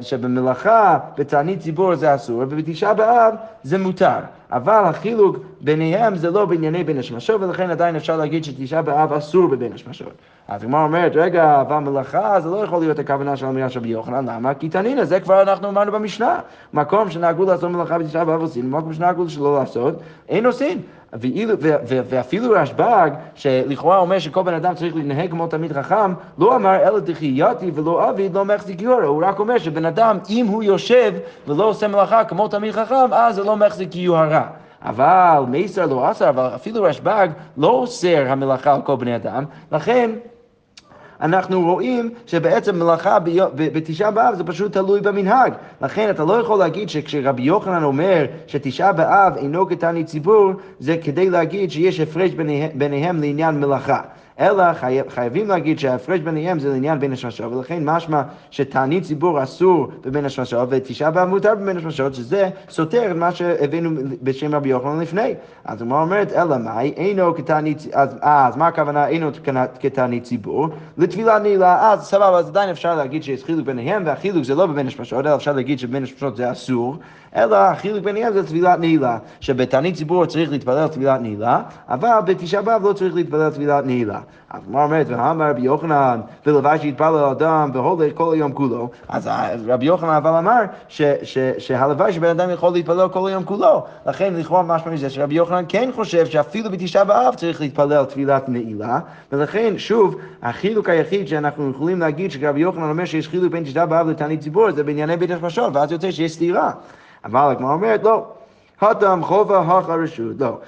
שבמלאכה 0.00 0.98
בתענית 1.18 1.60
ציבור 1.60 1.94
זה 1.94 2.14
אסור, 2.14 2.38
ובתשעה 2.48 2.94
באב 2.94 3.34
זה 3.62 3.78
מותר. 3.78 4.18
אבל 4.52 4.82
החילוק 4.84 5.36
ביניהם 5.60 6.16
זה 6.16 6.30
לא 6.30 6.44
בענייני 6.44 6.84
בין 6.84 6.98
השמשות, 6.98 7.40
ולכן 7.40 7.70
עדיין 7.70 7.96
אפשר 7.96 8.16
להגיד 8.16 8.44
שתשעה 8.44 8.82
באב 8.82 9.12
אסור 9.12 9.46
בבין 9.48 9.72
השמשות. 9.72 10.12
אז 10.48 10.62
הגמרא 10.62 10.82
אומרת, 10.82 11.12
רגע, 11.14 11.60
אבל 11.60 11.78
מלאכה 11.78 12.40
זה 12.40 12.48
לא 12.50 12.64
יכול 12.64 12.80
להיות 12.80 12.98
הכוונה 12.98 13.36
של 13.36 13.46
אמירה 13.46 13.68
של 13.68 13.80
רבי 13.80 13.88
יוחנן, 13.88 14.28
למה? 14.28 14.54
כי 14.54 14.68
תנינא, 14.68 15.04
זה 15.04 15.20
כבר 15.20 15.42
אנחנו 15.42 15.68
אמרנו 15.68 15.92
במשנה. 15.92 16.40
מקום 16.72 17.10
שנהגו 17.10 17.44
לעשות 17.44 17.70
מלאכה 17.70 17.98
בתשעה 17.98 18.24
באב 18.24 18.40
עושים, 18.40 18.70
מקום 18.70 18.92
שנהגו 18.92 19.28
שלא 19.28 19.58
לעשות, 19.58 19.94
אין 20.28 20.46
עושים. 20.46 20.82
ואילו, 21.12 21.54
ו, 21.60 21.74
ו, 21.88 22.00
ואפילו 22.08 22.52
רשב"ג, 22.52 23.10
שלכאורה 23.34 23.98
אומר 23.98 24.18
שכל 24.18 24.42
בן 24.42 24.54
אדם 24.54 24.74
צריך 24.74 24.96
להתנהג 24.96 25.30
כמו 25.30 25.46
תלמיד 25.46 25.72
חכם, 25.72 26.12
לא 26.38 26.56
אמר 26.56 26.76
אלא 26.88 26.98
דחייתי 26.98 27.70
ולא 27.74 28.10
אביד 28.10 28.34
לא 28.34 28.44
מחזיק 28.44 28.82
יורה, 28.82 29.04
הוא 29.06 29.24
רק 29.24 29.38
אומר 29.38 29.58
שבן 29.58 29.84
אדם, 29.84 30.18
אם 30.30 30.46
הוא 30.46 30.62
יושב 30.62 31.12
ולא 31.46 31.64
עושה 31.64 31.88
מלאכה 31.88 32.24
כמו 32.24 32.48
תלמיד 32.48 32.72
חכם, 32.72 33.12
אז 33.12 33.34
זה 33.34 33.44
לא 33.44 33.56
מחזיק 33.56 33.96
יוהרה. 33.96 34.46
אבל 34.82 35.44
מייסר 35.48 35.86
לא 35.86 36.10
אסר, 36.10 36.28
אבל 36.28 36.50
אפילו 36.54 36.82
רשב"ג 36.82 37.28
לא 37.56 37.68
אוסר 37.68 38.24
המלאכה 38.28 38.74
על 38.74 38.82
כל 38.82 38.96
בני 38.96 39.16
אדם, 39.16 39.44
לכן 39.72 40.10
אנחנו 41.20 41.62
רואים 41.62 42.10
שבעצם 42.26 42.78
מלאכה 42.78 43.18
בתשעה 43.54 44.10
באב 44.10 44.34
זה 44.34 44.44
פשוט 44.44 44.72
תלוי 44.72 45.00
במנהג. 45.00 45.52
לכן 45.82 46.10
אתה 46.10 46.24
לא 46.24 46.32
יכול 46.32 46.58
להגיד 46.58 46.88
שכשרבי 46.88 47.42
יוחנן 47.42 47.82
אומר 47.84 48.26
שתשעה 48.46 48.92
באב 48.92 49.36
אינו 49.36 49.66
קטני 49.66 50.04
ציבור, 50.04 50.52
זה 50.80 50.96
כדי 51.04 51.30
להגיד 51.30 51.70
שיש 51.70 52.00
הפרש 52.00 52.30
ביניהם 52.74 53.20
לעניין 53.20 53.60
מלאכה. 53.60 54.00
אלא 54.40 54.72
חי... 54.72 54.98
חייבים 55.08 55.48
להגיד 55.48 55.78
שההפרש 55.78 56.20
ביניהם 56.20 56.58
זה 56.58 56.68
לעניין 56.72 57.00
בין 57.00 57.12
השמשות, 57.12 57.52
ולכן 57.52 57.84
משמע 57.84 58.22
שתענית 58.50 59.04
ציבור 59.04 59.42
אסור 59.42 59.88
בבין 60.00 60.24
השמשות 60.24 60.68
ותשעה 60.72 61.10
באב 61.10 61.28
מותר 61.28 61.54
בבין 61.54 61.76
השמשות, 61.76 62.14
שזה 62.14 62.50
סותר 62.68 63.10
את 63.10 63.16
מה 63.16 63.32
שהבאנו 63.32 63.90
בשם 64.22 64.54
רבי 64.54 64.68
יוחנן 64.68 65.00
לפני. 65.00 65.34
אז 65.64 65.82
הוא 65.82 65.92
אומרת, 65.92 66.32
אלא 66.32 66.58
מאי, 66.58 66.92
אינו 66.96 67.34
כתענית, 67.34 67.86
אז, 67.92 68.16
אז 68.20 68.56
מה 68.56 68.66
הכוונה 68.66 69.06
אינו 69.06 69.30
כתענית 69.80 70.22
ציבור? 70.22 70.68
לטבילה 70.98 71.38
נעילה, 71.38 71.92
אז 71.92 72.02
סבבה, 72.02 72.38
אז 72.38 72.48
עדיין 72.48 72.70
אפשר 72.70 72.94
להגיד 72.94 73.22
שיש 73.22 73.44
חילוק 73.44 73.66
ביניהם, 73.66 74.02
והחילוק 74.06 74.44
זה 74.44 74.54
לא 74.54 74.66
בבין 74.66 74.86
השמשות, 74.86 75.26
אלא 75.26 75.34
אפשר 75.34 75.52
להגיד 75.52 75.78
שבין 75.78 76.02
השמשות 76.02 76.36
זה 76.36 76.52
אסור. 76.52 76.96
אלא 77.36 77.56
החילוק 77.56 78.04
ביניהם 78.04 78.32
זה 78.32 78.46
טבילת 78.46 78.78
נעילה, 78.78 79.18
שבתענית 79.40 79.94
ציבור 79.94 80.26
צריך 80.26 80.50
להתפלל 80.50 80.88
טבילת 80.88 81.20
נעילה, 81.20 81.60
אבל 81.88 82.08
בתשעה 82.24 82.62
באב 82.62 82.86
לא 82.86 82.92
צריך 82.92 83.14
להתפלל 83.14 83.50
טבילת 83.50 83.86
נעילה. 83.86 84.20
אז 84.50 84.62
מה 84.68 84.84
אומרת, 84.84 85.06
ואמר 85.08 85.50
רבי 85.50 85.60
יוחנן, 85.60 86.20
ולוואי 86.46 86.78
שיתפלל 86.78 87.14
אדם 87.16 87.70
והולך 87.74 88.12
כל 88.14 88.34
היום 88.34 88.52
כולו, 88.52 88.90
אז 89.08 89.28
רבי 89.66 89.86
יוחנן 89.86 90.14
אבל 90.14 90.30
אמר 90.30 90.62
שהלוואי 91.58 92.12
שבן 92.12 92.28
אדם 92.28 92.50
יכול 92.50 92.72
להתפלל 92.72 93.08
כל 93.08 93.28
היום 93.28 93.44
כולו, 93.44 93.84
לכן 94.06 94.34
לכאורה 94.34 94.62
משמע 94.62 94.92
מזה 94.92 95.10
שרבי 95.10 95.34
יוחנן 95.34 95.64
כן 95.68 95.90
חושב 95.94 96.26
שאפילו 96.26 96.70
בתשעה 96.70 97.04
באב 97.04 97.34
צריך 97.34 97.60
להתפלל 97.60 98.04
טבילת 98.04 98.48
נעילה, 98.48 98.98
ולכן 99.32 99.74
שוב, 99.76 100.16
החילוק 100.42 100.88
היחיד 100.88 101.28
שאנחנו 101.28 101.70
יכולים 101.70 102.00
להגיד 102.00 102.30
שרבי 102.30 102.60
יוחנן 102.60 102.90
אומר 102.90 103.04
שיש 103.04 103.28
חילוק 103.28 103.52
בין 103.52 103.64
תשעה 103.64 103.86
באב 103.86 104.08
לתענית 104.08 104.40
ציבור 104.40 104.72
זה 104.72 104.84
בענייני 104.84 105.16
בית 105.16 105.30
השמשות, 105.30 105.76
ואז 105.76 105.92
יוצא 105.92 106.10
שיש 106.10 106.32
סתירה. 106.32 106.70
אבל 107.30 107.50
הגמרא 107.50 107.72
אומרת, 107.72 108.02
לא, 108.02 108.26
הטם 108.80 109.20
חובה 109.22 109.60
הכה 109.60 109.94
רשות, 109.94 110.40
לא. 110.40 110.58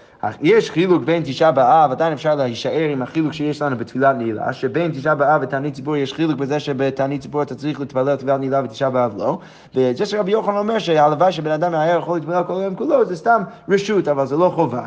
יש 0.41 0.71
חילוק 0.71 1.03
בין 1.03 1.23
תשעה 1.23 1.53
באב, 1.53 1.91
עדיין 1.91 2.13
אפשר 2.13 2.35
להישאר 2.35 2.89
עם 2.93 3.03
החילוק 3.03 3.33
שיש 3.33 3.63
לנו 3.63 3.77
בתפילת 3.77 4.17
נעילה, 4.17 4.53
שבין 4.53 4.91
תשעה 4.91 5.15
באב 5.15 5.41
ותענית 5.45 5.75
ציבור 5.75 5.97
יש 5.97 6.15
חילוק 6.15 6.39
בזה 6.39 6.61
שבתענית 6.61 7.21
ציבור 7.23 7.43
אתה 7.43 7.55
צריך 7.55 7.81
להתפלל 7.81 8.17
תפילת 8.17 8.39
נעילה 8.39 8.61
ותשעה 8.65 8.91
באב 8.91 9.15
לא, 9.19 9.39
וזה 9.75 10.07
שרבי 10.07 10.31
יוחנן 10.31 10.57
אומר 10.57 10.79
שהלוואי 10.79 11.33
שבן 11.33 11.51
אדם 11.51 11.75
היה 11.75 11.95
יכול 11.95 12.17
להתפלל 12.17 12.43
כל 12.47 12.61
היום 12.61 12.75
כולו 12.75 13.05
זה 13.05 13.17
סתם 13.17 13.43
רשות, 13.69 14.09
אבל 14.09 14.27
זה 14.27 14.37
לא 14.37 14.53
חובה. 14.55 14.87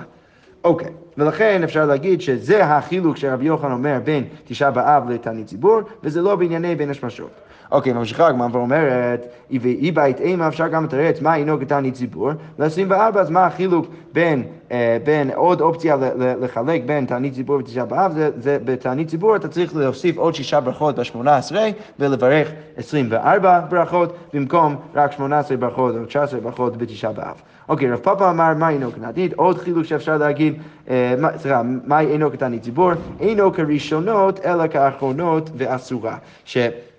אוקיי, 0.64 0.92
ולכן 1.18 1.64
אפשר 1.64 1.86
להגיד 1.86 2.22
שזה 2.22 2.66
החילוק 2.66 3.18
שרבי 3.18 3.46
יוחנן 3.46 3.72
אומר 3.72 3.98
בין 4.04 4.24
תשעה 4.46 4.72
באב 4.72 5.10
לתענית 5.10 5.48
ציבור, 5.48 5.80
וזה 6.04 6.22
לא 6.22 6.36
בענייני 6.36 6.76
בין 6.76 6.90
השמשות. 6.90 7.30
אוקיי, 7.74 7.94
ממשיכה 7.94 8.28
הגמרא 8.28 8.48
ואומרת, 8.52 9.28
ואי 9.62 9.92
בית 9.92 10.20
אימה 10.20 10.48
אפשר 10.48 10.68
גם 10.68 10.84
לתרץ 10.84 11.22
מה 11.22 11.36
אינו 11.36 11.60
קטני 11.60 11.92
ציבור, 11.92 12.32
ל-24 12.60 13.20
אז 13.20 13.30
מה 13.30 13.46
החילוק 13.46 13.86
בין, 14.14 14.44
אה, 14.72 14.98
בין 15.04 15.32
עוד 15.36 15.62
אופציה 15.62 15.98
לחלק 16.42 16.82
בין 16.86 17.06
תענית 17.06 17.34
ציבור 17.34 17.56
ותשעה 17.56 17.86
באב, 17.86 18.14
זה, 18.14 18.30
זה 18.38 18.58
בתענית 18.66 19.08
ציבור 19.08 19.36
אתה 19.36 19.48
צריך 19.48 19.76
להוסיף 19.76 20.18
עוד 20.18 20.36
שישה 20.36 20.60
ברכות 20.60 21.00
בשמונה 21.00 21.38
עשרה 21.38 21.68
ולברך 22.00 22.52
24 22.78 23.60
ברכות 23.70 24.18
במקום 24.34 24.76
רק 24.96 25.12
18 25.12 25.58
ברכות 25.58 25.96
או 25.96 26.06
19 26.06 26.40
ברכות 26.40 26.78
בתשעה 26.78 27.12
באב. 27.12 27.42
אוקיי, 27.70 27.92
רב 27.92 28.00
פאפה 28.00 28.30
אמר 28.30 28.54
מה 28.58 28.70
אינו 28.70 28.92
קטנית, 28.92 29.34
עוד 29.34 29.58
חילוק 29.58 29.86
שאפשר 29.86 30.18
להגיד, 30.18 30.62
אה, 30.90 31.16
סליחה, 31.38 31.62
מה 31.86 32.00
אינו 32.00 32.32
קטנית 32.32 32.64
ציבור, 32.64 32.92
אינו 33.20 33.54
כראשונות 33.54 34.40
אלא 34.46 34.68
כאחרונות 34.68 35.50
ואסורה. 35.58 36.18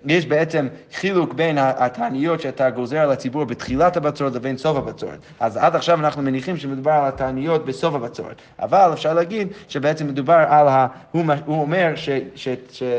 שיש 0.07 0.25
בעצם 0.25 0.67
חילוק 0.93 1.33
בין 1.33 1.57
התעניות 1.57 2.41
שאתה 2.41 2.69
גוזר 2.69 2.97
על 2.97 3.11
הציבור 3.11 3.43
בתחילת 3.43 3.97
הבצורת 3.97 4.35
לבין 4.35 4.57
סוף 4.57 4.77
הבצורת. 4.77 5.19
אז 5.39 5.57
עד 5.57 5.75
עכשיו 5.75 5.99
אנחנו 5.99 6.21
מניחים 6.21 6.57
שמדובר 6.57 6.91
על 6.91 7.07
התעניות 7.07 7.65
בסוף 7.65 7.95
הבצורת, 7.95 8.35
אבל 8.59 8.89
אפשר 8.93 9.13
להגיד 9.13 9.47
שבעצם 9.67 10.07
מדובר 10.07 10.45
על 10.49 10.67
ה... 10.67 10.87
הוא, 11.11 11.23
הוא 11.45 11.61
אומר 11.61 11.93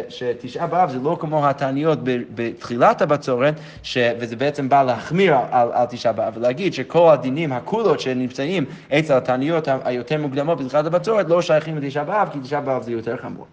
שתשעה 0.08 0.66
באב 0.66 0.90
זה 0.90 0.98
לא 0.98 1.16
כמו 1.20 1.48
התעניות 1.48 1.98
בתחילת 2.34 3.02
הבצורת, 3.02 3.54
ש, 3.82 3.98
וזה 4.18 4.36
בעצם 4.36 4.68
בא 4.68 4.82
להחמיר 4.82 5.34
על, 5.50 5.68
על 5.72 5.86
תשעה 5.86 6.12
באב, 6.12 6.32
ולהגיד 6.36 6.74
שכל 6.74 7.10
הדינים, 7.12 7.52
הקולות 7.52 8.00
שנמצאים 8.00 8.64
אצל 8.98 9.14
התעניות 9.14 9.68
היותר 9.84 10.18
מוקדמות 10.18 10.60
בתחילת 10.60 10.86
הבצורת 10.86 11.28
לא 11.28 11.42
שייכים 11.42 11.78
לתשעה 11.78 12.04
באב, 12.04 12.28
כי 12.32 12.38
תשעה 12.40 12.60
באב 12.60 12.82
זה 12.82 12.92
יותר 12.92 13.16
חמור. 13.16 13.46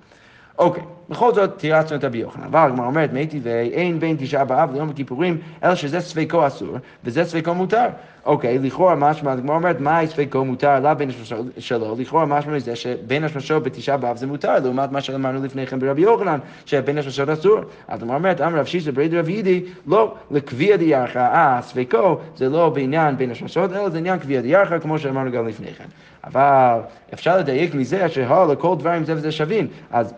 אוקיי, 0.58 0.84
בכל 1.10 1.34
זאת 1.34 1.58
תירצנו 1.58 1.98
את 1.98 2.04
רבי 2.04 2.18
יוחנן. 2.18 2.44
אבל 2.44 2.60
הגמרא 2.60 2.86
אומרת, 2.86 3.13
מי 3.13 3.28
טבעי, 3.28 3.70
אין 3.70 4.00
בין 4.00 4.16
תשעה 4.20 4.46
באב 4.46 4.74
ליום 4.74 4.89
הכיפורים, 4.89 5.38
אלא 5.63 5.76
שזה 5.76 6.00
ספקו 6.00 6.48
אסור, 6.48 6.78
וזה 7.04 7.26
ספקו 7.26 7.54
מותר. 7.54 7.86
אוקיי, 8.26 8.60
לכאורה 8.60 8.96
משמע, 8.96 9.32
הגמרא 9.32 9.56
אומרת, 9.56 9.80
מה 9.80 10.08
ספקו 10.08 10.46
מותר 10.46 10.80
לה 10.80 10.94
בין 10.94 11.10
השמשות 11.10 11.46
שלו? 11.58 11.96
לכאורה 12.00 12.26
משמע 12.26 12.54
מזה 12.54 12.76
שבין 12.76 13.24
השמשות 13.24 13.63
בתשעה 13.63 13.98
באב 13.98 14.18
זה 14.18 14.28
מותר, 14.28 14.60
לעומת 14.63 14.92
מה 14.92 15.02
שאמרנו 15.02 15.44
לפני 15.44 15.68
כן 15.68 15.80
ברבי 15.80 16.02
יוחנן, 16.02 16.39
שבין 16.66 16.98
השמשות 16.98 17.30
אסור. 17.30 17.60
אז 17.88 18.02
הגמרא 18.02 18.16
אומרת, 18.16 18.42
אמר 18.42 18.60
רב 18.60 18.66
שישא 18.66 18.92
ברי 18.92 19.08
דרב 19.08 19.30
יידי, 19.30 19.63
לא, 19.88 20.16
לקביע 20.32 20.76
דיארכה, 20.76 21.26
אה, 21.34 21.60
ספקו 21.62 22.18
זה 22.36 22.50
לא 22.50 22.70
בעניין 22.70 23.18
בין 23.18 23.32
השמשות, 23.32 23.72
אלא 23.72 23.89
זה 23.89 23.98
עניין 23.98 24.20
קביע 24.20 24.42
דיארכה, 24.42 24.80
כמו 24.80 25.00
שאמרנו 25.00 25.32
גם 25.32 25.48
לפני 25.48 25.68
כן. 25.68 25.86
אבל 26.24 26.80
אפשר 27.13 27.38
לדייק 27.38 27.76
מזה 27.76 28.10
שהא 28.10 28.46
לכל 28.46 28.76
דברים 28.80 29.06
זה 29.06 29.13
וזה 29.16 29.32
שווים. 29.32 29.68
אז 29.92 30.13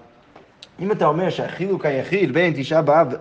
אם 0.80 0.92
אתה 0.92 1.06
אומר 1.06 1.30
שהחילוק 1.30 1.86
היחיד 1.86 2.34
בין 2.34 2.54
תשעה 2.56 2.82
באב 2.82 3.14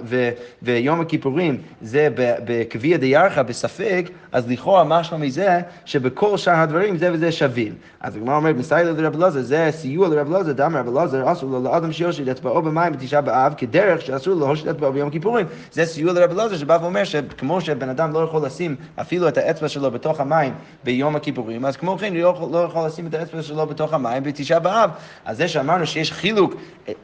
ויום 0.62 1.00
הכיפורים 1.00 1.58
זה 1.82 2.08
בקביע 2.16 2.96
דיארכה, 2.96 3.42
בספק, 3.42 4.10
אז 4.32 4.48
לכאורה 4.50 4.84
משמע 4.84 5.18
מזה 5.18 5.60
שבכל 5.84 6.36
שאר 6.36 6.54
הדברים 6.54 6.96
זה 6.96 7.12
וזה 7.12 7.32
שווים. 7.32 7.72
אז 8.00 8.16
הגמרא 8.16 8.36
אומרת, 8.36 8.56
מסייע 8.56 8.84
לרב 8.84 9.16
אלעזר, 9.16 9.42
זה 9.42 9.68
סיוע 9.70 10.08
לרב 10.08 10.32
אלעזר, 10.32 10.52
דאמר 10.52 10.80
רב 10.80 10.96
אלעזר, 10.96 11.32
אסור 11.32 11.50
לו 11.50 11.62
לאדם 11.62 11.92
שיושיט 11.92 12.28
אצבעו 12.28 12.62
במים 12.62 12.92
בתשעה 12.92 13.20
באב, 13.20 13.54
כדרך 13.56 14.00
שאסור 14.00 14.34
לו 14.34 14.40
להושיט 14.40 14.66
אצבעו 14.66 14.92
ביום 14.92 15.10
כיפורים. 15.10 15.46
זה 15.72 15.86
סיוע 15.86 16.12
לרב 16.12 16.30
אלעזר 16.30 16.56
שבא 16.56 16.78
ואומר 16.82 17.04
שכמו 17.04 17.60
שבן 17.60 17.88
אדם 17.88 18.12
לא 18.12 18.18
יכול 18.18 18.46
לשים 18.46 18.76
אפילו 19.00 19.28
את 19.28 19.38
האצבע 19.38 19.68
שלו 19.68 19.90
בתוך 19.90 20.20
המים 20.20 20.54
ביום 20.84 21.16
הכיפורים, 21.16 21.64
אז 21.64 21.76
כמו 21.76 21.98
כן 21.98 22.12
הוא 22.12 22.22
לא, 22.22 22.48
לא 22.52 22.58
יכול 22.58 22.86
לשים 22.86 23.06
את 23.06 23.14
האצבע 23.14 23.42
שלו 23.42 23.66
בתוך 23.66 23.92
המים 23.92 24.22
בתשעה 24.22 24.58
באב. 24.58 24.90
אז 25.24 25.36
זה 25.36 25.48
שאמרנו 25.48 25.86
שיש 25.86 26.12
חילוק 26.12 26.54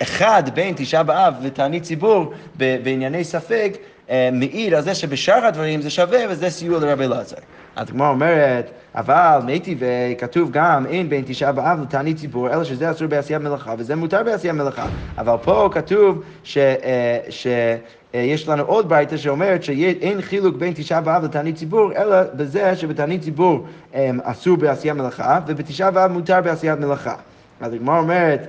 אחד 0.03 0.39
אחד 0.40 0.55
בין 0.55 0.74
תשעה 0.76 1.03
באב 1.03 1.35
ותענית 1.42 1.83
ציבור 1.83 2.33
בענייני 2.57 3.24
ספק, 3.24 3.76
אה, 4.11 4.29
מעיד 4.33 4.74
על 4.74 4.83
זה 4.83 4.94
שבשאר 4.94 5.46
הדברים 5.46 5.83
זה 5.83 5.90
שווה 5.90 6.20
וזה 6.29 6.50
סיוע 6.50 6.81
לרבי 6.81 7.05
אלעזר. 7.05 7.37
אז 7.76 7.88
הגמרא 7.88 8.09
אומרת, 8.09 8.70
אבל 8.94 9.40
מתי 9.46 9.76
וכתוב 9.79 10.50
גם 10.50 10.87
אין 10.87 11.09
בין 11.09 11.22
תשעה 11.26 11.53
באב 11.53 11.83
לתענית 11.83 12.16
ציבור, 12.16 12.50
אלא 12.53 12.64
שזה 12.64 12.90
אסור 12.90 13.07
בעשיית 13.07 13.42
מלאכה 13.42 13.74
וזה 13.79 13.96
מותר 13.96 14.22
בעשיית 14.22 14.55
מלאכה. 14.55 14.87
אבל 15.18 15.37
פה 15.42 15.68
כתוב 15.72 16.22
ש... 16.44 16.59
אה, 16.59 17.18
ש 17.31 17.46
יש 18.14 18.48
לנו 18.48 18.62
עוד 18.62 18.88
ברייתא 18.88 19.16
שאומרת 19.16 19.62
שאין 19.64 20.22
חילוק 20.22 20.57
בין 20.57 20.72
תשעה 20.76 21.00
באב 21.00 21.24
לתענית 21.24 21.57
ציבור, 21.57 21.92
אלא 21.96 22.16
בזה 22.35 22.76
שבתענית 22.76 23.22
ציבור 23.22 23.66
אה, 23.94 24.11
אסור 24.22 24.57
בעשיית 24.57 24.96
מלאכה, 24.96 25.40
ובתשעה 25.46 25.90
באב 25.90 26.12
מותר 26.12 26.40
בעשיית 26.40 26.79
מלאכה. 26.79 27.14
אז 27.61 27.72
הגמרא 27.72 27.98
אומרת, 27.98 28.46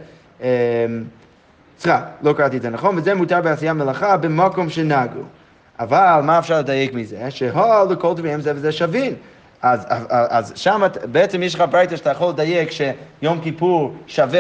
סליחה, 1.82 2.02
לא 2.22 2.34
קראתי 2.34 2.58
את 2.58 2.62
זה 2.62 2.70
נכון, 2.70 2.98
וזה 2.98 3.16
מותר 3.16 3.42
בעשייה 3.42 3.74
מלאכה 3.74 4.18
במקום 4.18 4.70
שנהגו. 4.70 5.22
אבל 5.80 6.22
מה 6.24 6.40
אפשר 6.40 6.60
לדייק 6.60 6.94
מזה? 6.94 7.32
שהא 7.32 7.84
לכל 7.90 8.14
דבריהם 8.14 8.42
זה 8.42 8.52
וזה 8.56 8.72
שווין. 8.72 9.14
אז, 9.62 9.86
אז, 9.90 10.06
אז 10.10 10.54
שם 10.56 10.82
בעצם 11.12 11.44
יש 11.44 11.56
לך 11.56 11.64
ברייתא 11.72 11.96
שאתה 11.96 12.10
יכול 12.10 12.30
לדייק 12.30 12.70
שיום 12.72 13.40
כיפור 13.42 13.94
שווה, 14.08 14.40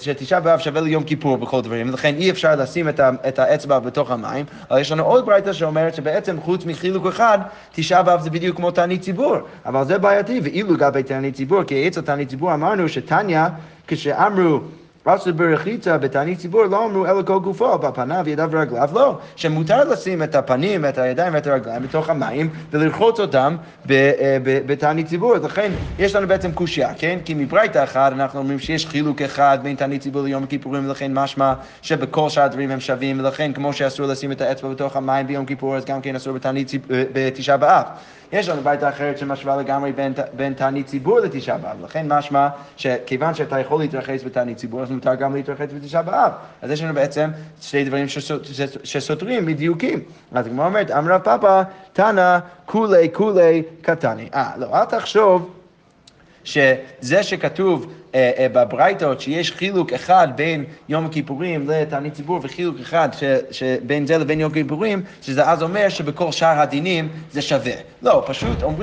שתשעה 0.00 0.40
באב 0.40 0.58
שווה 0.58 0.80
ליום 0.80 1.04
כיפור 1.04 1.36
בכל 1.36 1.60
דברים, 1.62 1.88
ולכן 1.88 2.14
אי 2.14 2.30
אפשר 2.30 2.56
לשים 2.56 2.88
את, 2.88 3.00
ה, 3.00 3.10
את 3.28 3.38
האצבע 3.38 3.78
בתוך 3.78 4.10
המים, 4.10 4.46
אבל 4.70 4.80
יש 4.80 4.92
לנו 4.92 5.02
עוד 5.02 5.26
ברייתא 5.26 5.52
שאומרת 5.52 5.94
שבעצם 5.94 6.40
חוץ 6.40 6.66
מחילוק 6.66 7.06
אחד, 7.06 7.38
תשעה 7.72 8.02
באב 8.02 8.20
זה 8.20 8.30
בדיוק 8.30 8.56
כמו 8.56 8.70
תענית 8.70 9.02
ציבור, 9.02 9.36
אבל 9.66 9.84
זה 9.84 9.98
בעייתי, 9.98 10.40
ואילו 10.42 10.74
לגבי 10.74 11.02
תענית 11.02 11.34
ציבור, 11.34 11.64
כי 11.64 11.88
אצל 11.88 12.00
תענית 12.00 12.28
ציבור 12.28 12.54
אמרנו 12.54 12.88
שתניא, 12.88 13.42
כשאמרו 13.86 14.60
אסור 15.04 15.32
ברחיצה 15.32 15.98
בתענית 15.98 16.38
ציבור 16.38 16.64
לא 16.64 16.84
אמרו 16.86 17.06
אלא 17.06 17.22
כל 17.22 17.38
גופו, 17.38 17.78
בפניו, 17.78 18.28
ידיו 18.28 18.48
ורגליו, 18.52 18.88
לא. 18.94 19.18
שמותר 19.36 19.84
לשים 19.90 20.22
את 20.22 20.34
הפנים, 20.34 20.84
את 20.84 20.98
הידיים 20.98 21.34
ואת 21.34 21.46
הרגליים 21.46 21.82
בתוך 21.82 22.10
המים 22.10 22.48
ולרחוץ 22.70 23.20
אותם 23.20 23.56
אה, 23.90 24.36
בתענית 24.42 25.06
ציבור. 25.06 25.34
לכן 25.34 25.70
יש 25.98 26.14
לנו 26.14 26.28
בעצם 26.28 26.52
קושייה, 26.52 26.94
כן? 26.98 27.18
כי 27.24 27.34
מברייתא 27.34 27.84
אחת 27.84 28.12
אנחנו 28.12 28.38
אומרים 28.38 28.58
שיש 28.58 28.86
חילוק 28.86 29.22
אחד 29.22 29.58
בין 29.62 29.76
תענית 29.76 30.02
ציבור 30.02 30.22
ליום 30.22 30.42
הכיפורים, 30.44 30.86
ולכן 30.88 31.14
משמע 31.14 31.52
שבכל 31.82 32.28
שאר 32.28 32.42
הדברים 32.42 32.70
הם 32.70 32.80
שווים, 32.80 33.20
ולכן 33.20 33.52
כמו 33.52 33.72
שאסור 33.72 34.06
לשים 34.06 34.32
את 34.32 34.40
האצבע 34.40 34.68
בתוך 34.68 34.96
המים 34.96 35.26
ביום 35.26 35.46
כיפור, 35.46 35.76
אז 35.76 35.84
גם 35.84 36.00
כן 36.00 36.16
אסור 36.16 36.32
בתענית 36.32 36.68
ציב- 36.68 36.92
אה, 36.92 37.02
בתשעה 37.12 37.56
באב. 37.56 37.84
יש 38.32 38.48
לנו 38.48 38.62
ברייתא 38.62 38.88
אחרת 38.88 39.18
שמשווה 39.18 39.56
לגמרי 39.56 39.92
בין, 39.92 40.12
בין 40.36 40.54
תענית 40.54 40.86
ציבור 40.86 41.20
לתשעה 41.20 41.58
באב, 41.58 41.84
לכן 41.84 42.12
משמע 42.12 42.48
שכיוון 42.76 43.34
שאתה 43.34 43.58
יכול 43.58 43.80
להתרחץ 43.80 44.22
בתענית 44.22 44.56
ציבור, 44.56 44.82
אז 44.82 44.90
מותר 44.90 45.14
גם 45.14 45.34
להתרחץ 45.34 45.68
בתשעה 45.74 46.02
באב. 46.02 46.32
אז 46.62 46.70
יש 46.70 46.82
לנו 46.82 46.94
בעצם 46.94 47.30
שני 47.60 47.84
דברים 47.84 48.06
שסותרים 48.84 49.46
בדיוקים. 49.46 50.00
אז 50.32 50.46
הגמרא 50.46 50.66
אומרת, 50.66 50.90
אמרה 50.90 51.18
פאפא, 51.18 51.62
תנא 51.92 52.38
כולי 52.66 53.08
כולי 53.12 53.62
קטני. 53.82 54.28
אה, 54.34 54.50
לא, 54.56 54.66
אל 54.74 54.84
תחשוב 54.84 55.59
שזה 56.50 57.22
שכתוב 57.22 57.86
אה, 58.14 58.30
אה, 58.38 58.46
בברייתות 58.52 59.20
שיש 59.20 59.52
חילוק 59.52 59.92
אחד 59.92 60.28
בין 60.36 60.64
יום 60.88 61.06
הכיפורים 61.06 61.70
לתענית 61.70 62.14
ציבור 62.14 62.40
וחילוק 62.42 62.76
אחד 62.80 63.08
ש, 63.12 63.24
שבין 63.50 64.06
זה 64.06 64.18
לבין 64.18 64.40
יום 64.40 64.50
הכיפורים, 64.50 65.02
שזה 65.22 65.48
אז 65.48 65.62
אומר 65.62 65.88
שבכל 65.88 66.32
שאר 66.32 66.60
הדינים 66.60 67.08
זה 67.32 67.42
שווה. 67.42 67.72
לא, 68.02 68.24
פשוט 68.26 68.62
אומרים... 68.62 68.78